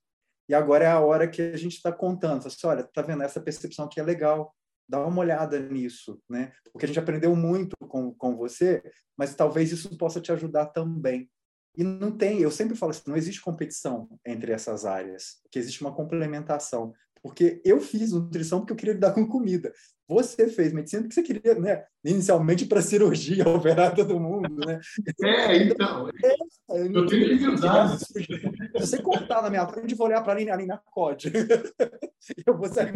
[0.49, 2.47] E agora é a hora que a gente está contando.
[2.47, 4.53] Assim, olha, tá vendo essa percepção aqui é legal.
[4.89, 6.51] Dá uma olhada nisso, né?
[6.73, 8.82] Porque a gente aprendeu muito com, com você,
[9.15, 11.30] mas talvez isso possa te ajudar também.
[11.77, 15.82] E não tem, eu sempre falo assim, não existe competição entre essas áreas, que existe
[15.82, 16.93] uma complementação.
[17.21, 19.71] Porque eu fiz nutrição porque eu queria lidar com comida.
[20.10, 24.80] Você fez medicina porque você queria, né, inicialmente para cirurgia, operar todo mundo, né?
[25.24, 26.10] É, então.
[26.10, 27.95] É, eu tenho que usar.
[27.99, 28.26] Se
[28.74, 31.32] você cortar na minha frente, eu vou olhar para a Aline acode.
[32.47, 32.91] eu vou sair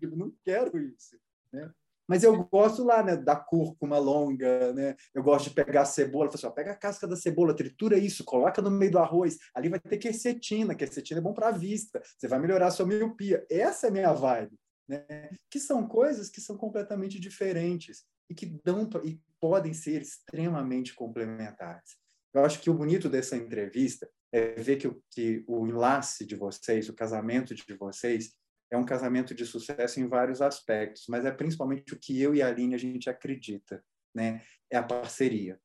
[0.00, 1.18] eu não quero isso,
[1.52, 1.70] né?
[2.08, 4.96] Mas eu gosto lá, né, da cúrcuma longa, né?
[5.14, 8.24] Eu gosto de pegar a cebola, assim, ó, pega a casca da cebola, tritura isso,
[8.24, 9.36] coloca no meio do arroz.
[9.54, 12.00] Ali vai ter quercetina, quercetina é bom para a vista.
[12.16, 13.44] Você vai melhorar a sua miopia.
[13.50, 14.56] Essa é a minha vibe,
[14.88, 15.30] né?
[15.50, 21.96] Que são coisas que são completamente diferentes e que dão e podem ser extremamente complementares.
[22.34, 26.36] Eu acho que o bonito dessa entrevista é ver que o, que o enlace de
[26.36, 28.34] vocês, o casamento de vocês,
[28.70, 32.42] é um casamento de sucesso em vários aspectos, mas é principalmente o que eu e
[32.42, 33.82] a Aline a gente acredita,
[34.14, 34.42] né?
[34.70, 35.58] É a parceria.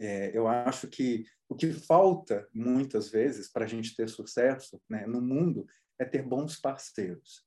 [0.00, 5.06] É, eu acho que o que falta muitas vezes para a gente ter sucesso né,
[5.06, 5.66] no mundo
[5.98, 7.44] é ter bons parceiros.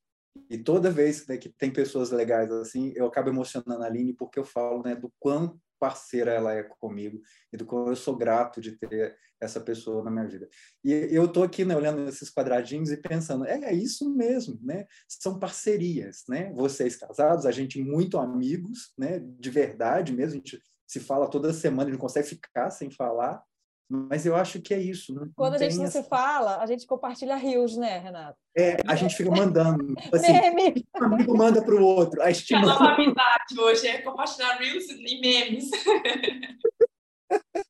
[0.49, 4.39] E toda vez né, que tem pessoas legais assim, eu acabo emocionando a Aline porque
[4.39, 7.21] eu falo né, do quão parceira ela é comigo
[7.51, 10.47] e do quão eu sou grato de ter essa pessoa na minha vida.
[10.83, 14.85] E eu estou aqui né, olhando esses quadradinhos e pensando, é, é isso mesmo, né?
[15.07, 16.51] São parcerias, né?
[16.53, 19.19] Vocês casados, a gente muito amigos, né?
[19.19, 22.89] De verdade mesmo, a gente se fala toda semana, a gente não consegue ficar sem
[22.89, 23.43] falar,
[23.87, 25.13] mas eu acho que é isso.
[25.13, 26.01] Não, Quando não a gente não essa...
[26.01, 28.37] se fala, a gente compartilha rios, né, Renato?
[28.57, 29.93] É, a gente fica mandando.
[30.11, 30.87] Assim, Meme.
[30.99, 32.21] Um amigo manda para o outro.
[32.21, 35.69] A gente é a nova amizade hoje é compartilhar reels e memes.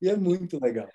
[0.00, 0.88] e é muito legal.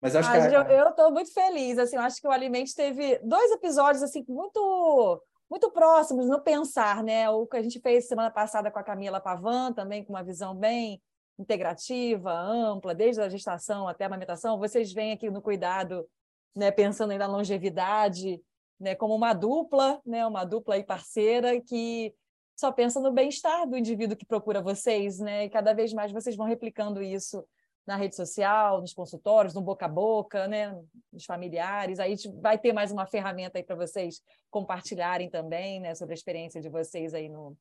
[0.00, 0.72] Mas acho ah, que a...
[0.72, 1.78] eu estou muito feliz.
[1.78, 7.02] Assim, eu acho que o Alimente teve dois episódios assim muito muito próximos no pensar,
[7.02, 7.28] né?
[7.28, 10.54] O que a gente fez semana passada com a Camila Pavan, também com uma visão
[10.54, 11.02] bem
[11.40, 16.06] integrativa, ampla, desde a gestação até a amamentação, vocês vêm aqui no cuidado,
[16.54, 18.40] né, pensando na longevidade,
[18.78, 22.14] né, como uma dupla, né, uma dupla e parceira que
[22.54, 26.36] só pensa no bem-estar do indivíduo que procura vocês, né, e cada vez mais vocês
[26.36, 27.44] vão replicando isso
[27.86, 30.78] na rede social, nos consultórios, no boca a boca, né,
[31.12, 31.98] nos familiares.
[31.98, 34.20] Aí vai ter mais uma ferramenta aí para vocês
[34.50, 37.56] compartilharem também, né, sobre a experiência de vocês aí no,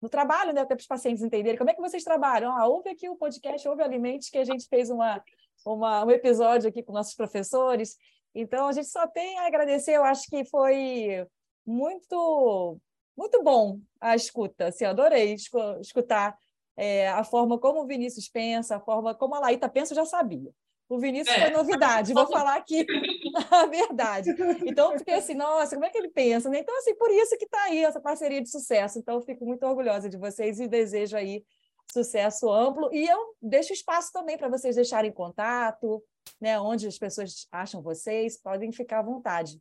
[0.00, 2.52] no trabalho, né, até para os pacientes entenderem como é que vocês trabalham.
[2.52, 5.22] Ah, ouve aqui o podcast, ouve Alimentos, que a gente fez uma,
[5.64, 7.96] uma, um episódio aqui com nossos professores.
[8.34, 11.26] Então, a gente só tem a agradecer, eu acho que foi
[11.66, 12.80] muito
[13.16, 15.34] muito bom a escuta, assim, adorei
[15.80, 16.38] escutar
[16.76, 20.04] é, a forma como o Vinícius pensa, a forma como a Laíta pensa, eu já
[20.04, 20.52] sabia.
[20.88, 21.40] O Vinícius é.
[21.42, 22.86] foi novidade, vou falar aqui
[23.50, 24.30] a verdade.
[24.64, 26.48] Então, eu fiquei assim, nossa, como é que ele pensa?
[26.48, 26.60] Né?
[26.60, 28.98] Então, assim, por isso que está aí essa parceria de sucesso.
[28.98, 31.44] Então, eu fico muito orgulhosa de vocês e desejo aí
[31.92, 32.88] sucesso amplo.
[32.92, 36.02] E eu deixo espaço também para vocês deixarem contato,
[36.40, 39.60] né, onde as pessoas acham vocês, podem ficar à vontade.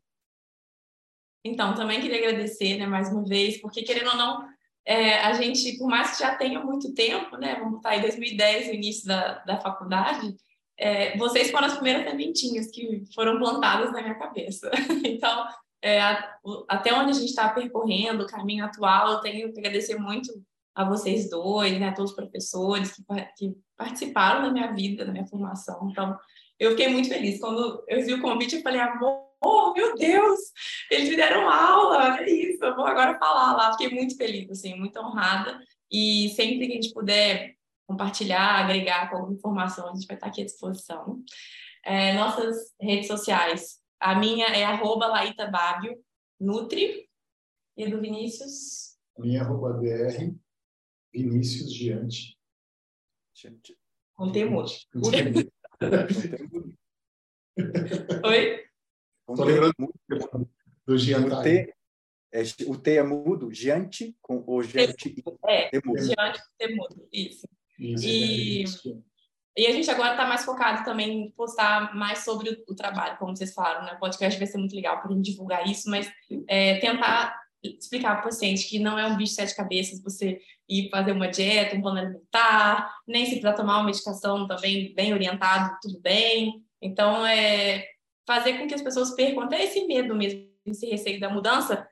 [1.43, 4.47] Então, também queria agradecer, né, mais uma vez, porque querendo ou não,
[4.85, 8.69] é, a gente, por mais que já tenha muito tempo, né, vamos estar em 2010,
[8.69, 10.35] o início da, da faculdade,
[10.77, 14.69] é, vocês foram as primeiras sementinhas que foram plantadas na minha cabeça.
[15.03, 15.47] Então,
[15.81, 15.99] é,
[16.67, 20.31] até onde a gente está percorrendo, o caminho atual, eu tenho que agradecer muito
[20.75, 23.03] a vocês dois, né, a todos os professores que,
[23.37, 25.89] que participaram da minha vida, da minha formação.
[25.89, 26.15] Então,
[26.59, 27.39] eu fiquei muito feliz.
[27.39, 30.39] Quando eu vi o convite, eu falei, amor, meu Deus,
[30.91, 33.71] eles me deram aula, é isso, eu vou agora falar lá.
[33.71, 35.59] Fiquei muito feliz, assim, muito honrada.
[35.91, 37.56] E sempre que a gente puder
[37.87, 41.23] compartilhar, agregar com alguma informação, a gente vai estar aqui à disposição.
[41.83, 45.97] É, nossas redes sociais, a minha é arroba Laíta Bábio,
[46.39, 47.09] Nutri,
[47.77, 48.97] e a do Vinícius?
[49.17, 50.35] A minha é arroba DR,
[51.13, 52.37] Vinícius Diante.
[54.15, 54.65] Com temor.
[58.25, 58.65] Oi?
[59.29, 59.93] Estou lembrando
[60.85, 61.73] do Giantai.
[62.33, 65.23] É, o T é mudo, Giante com o Giante.
[65.47, 66.01] É, é mudo.
[66.01, 67.47] Giante é mudo, isso.
[67.77, 69.07] Isso e, é
[69.57, 73.17] e a gente agora está mais focado também em postar mais sobre o, o, trabalho,
[73.17, 73.93] como vocês falaram, né?
[73.93, 76.07] O podcast vai ser muito legal para a gente divulgar isso, mas
[76.47, 80.39] é, tentar explicar para o paciente que não é um bicho de sete cabeças você
[80.69, 85.11] ir fazer uma dieta, um plano alimentar, nem se precisar tomar uma medicação também bem
[85.11, 86.63] orientado, tudo bem.
[86.79, 87.83] Então, é
[88.27, 91.87] fazer com que as pessoas percam até esse medo mesmo, esse receio da mudança,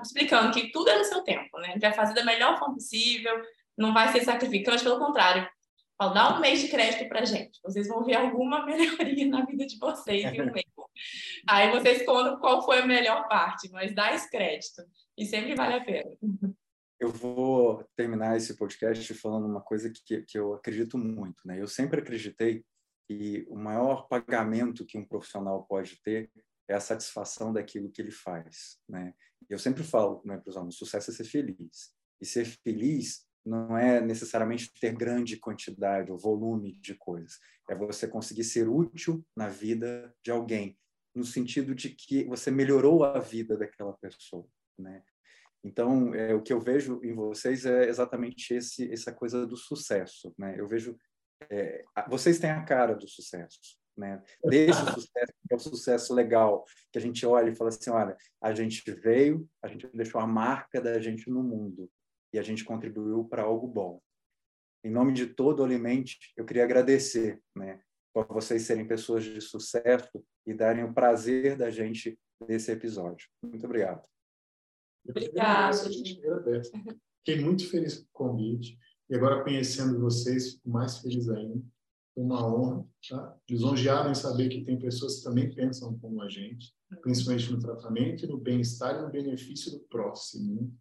[0.00, 1.76] explicando que tudo é no seu tempo, né?
[1.80, 3.34] Vai fazer da melhor forma possível,
[3.80, 5.48] não vai ser sacrificante, pelo contrário.
[5.96, 7.58] Falo, dá um mês de crédito para gente.
[7.62, 10.66] Vocês vão ver alguma melhoria na vida de vocês em um mês.
[11.48, 14.82] Aí vocês contam qual foi a melhor parte, mas dá esse crédito.
[15.16, 16.10] E sempre vale a pena.
[16.98, 21.46] Eu vou terminar esse podcast falando uma coisa que, que eu acredito muito.
[21.46, 21.60] Né?
[21.60, 22.64] Eu sempre acreditei
[23.08, 26.30] que o maior pagamento que um profissional pode ter
[26.68, 28.78] é a satisfação daquilo que ele faz.
[28.88, 29.14] Né?
[29.48, 31.94] Eu sempre falo né, para os alunos, sucesso é ser feliz.
[32.20, 37.38] E ser feliz não é necessariamente ter grande quantidade ou volume de coisas.
[37.68, 40.78] É você conseguir ser útil na vida de alguém,
[41.14, 44.46] no sentido de que você melhorou a vida daquela pessoa.
[44.78, 45.02] Né?
[45.64, 50.34] Então, é, o que eu vejo em vocês é exatamente esse, essa coisa do sucesso.
[50.38, 50.54] Né?
[50.58, 50.96] Eu vejo.
[51.48, 53.58] É, vocês têm a cara do sucesso.
[53.96, 54.22] Né?
[54.44, 57.90] Desde o sucesso, que é o sucesso legal, que a gente olha e fala assim:
[57.90, 61.90] olha, a gente veio, a gente deixou a marca da gente no mundo
[62.32, 64.00] e a gente contribuiu para algo bom.
[64.84, 67.82] Em nome de todo o Alimente, eu queria agradecer né,
[68.14, 72.18] por vocês serem pessoas de sucesso e darem o prazer da gente
[72.48, 73.28] nesse episódio.
[73.42, 74.02] Muito obrigado.
[75.08, 75.76] Obrigada.
[77.18, 78.78] Fiquei muito feliz com o convite.
[79.08, 81.60] E agora, conhecendo vocês, fico mais feliz ainda.
[82.14, 82.86] Foi uma honra.
[83.08, 83.36] Tá?
[83.48, 86.72] Lisonjeado em saber que tem pessoas que também pensam como a gente,
[87.02, 90.72] principalmente no tratamento, no bem-estar e no benefício do próximo.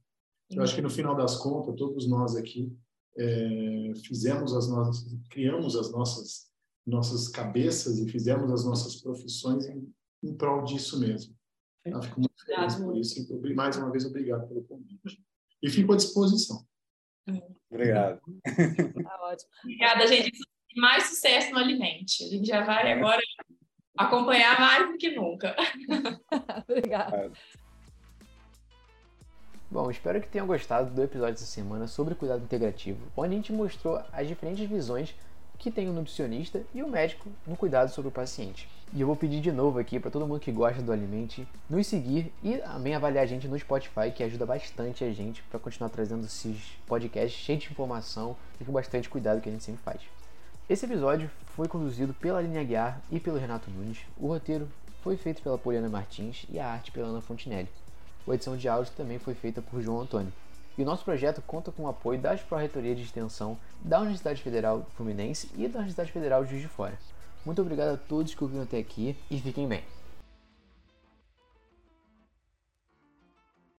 [0.52, 2.72] Eu acho que, no final das contas, todos nós aqui
[3.18, 6.50] é, fizemos as nossas, criamos as nossas
[6.90, 9.94] nossas cabeças e fizemos as nossas profissões em,
[10.24, 11.36] em prol disso mesmo.
[11.86, 13.48] Eu fico muito feliz por isso.
[13.48, 15.24] E, mais uma vez, obrigado pelo convite.
[15.62, 16.66] E fico à disposição.
[17.70, 18.20] Obrigado.
[18.44, 19.50] Tá ótimo.
[19.64, 20.32] Obrigada, gente.
[20.76, 22.24] Mais sucesso no Alimente.
[22.24, 23.22] A gente já vai agora
[23.98, 25.56] acompanhar mais do que nunca.
[26.68, 27.32] Obrigada.
[29.72, 33.54] Bom, espero que tenham gostado do episódio dessa semana sobre cuidado integrativo, onde a gente
[33.54, 35.14] mostrou as diferentes visões
[35.60, 38.68] que tem o nutricionista e o médico no cuidado sobre o paciente.
[38.92, 41.86] E eu vou pedir de novo aqui para todo mundo que gosta do Alimente nos
[41.86, 45.92] seguir e também avaliar a gente no Spotify, que ajuda bastante a gente para continuar
[45.92, 46.58] trazendo esses
[46.88, 50.02] podcasts cheios de informação e com bastante cuidado que a gente sempre faz.
[50.68, 54.00] Esse episódio foi conduzido pela Linha Guiar e pelo Renato Nunes.
[54.18, 54.68] O roteiro
[55.04, 57.70] foi feito pela Poliana Martins e a arte pela Ana Fontinelli.
[58.30, 60.32] A edição de áudio também foi feita por João Antônio.
[60.78, 64.86] E o nosso projeto conta com o apoio das Pró-Reitoria de Extensão da Universidade Federal
[64.96, 66.98] Fluminense e da Universidade Federal de Juiz de Fora.
[67.44, 69.84] Muito obrigado a todos que ouviram até aqui e fiquem bem.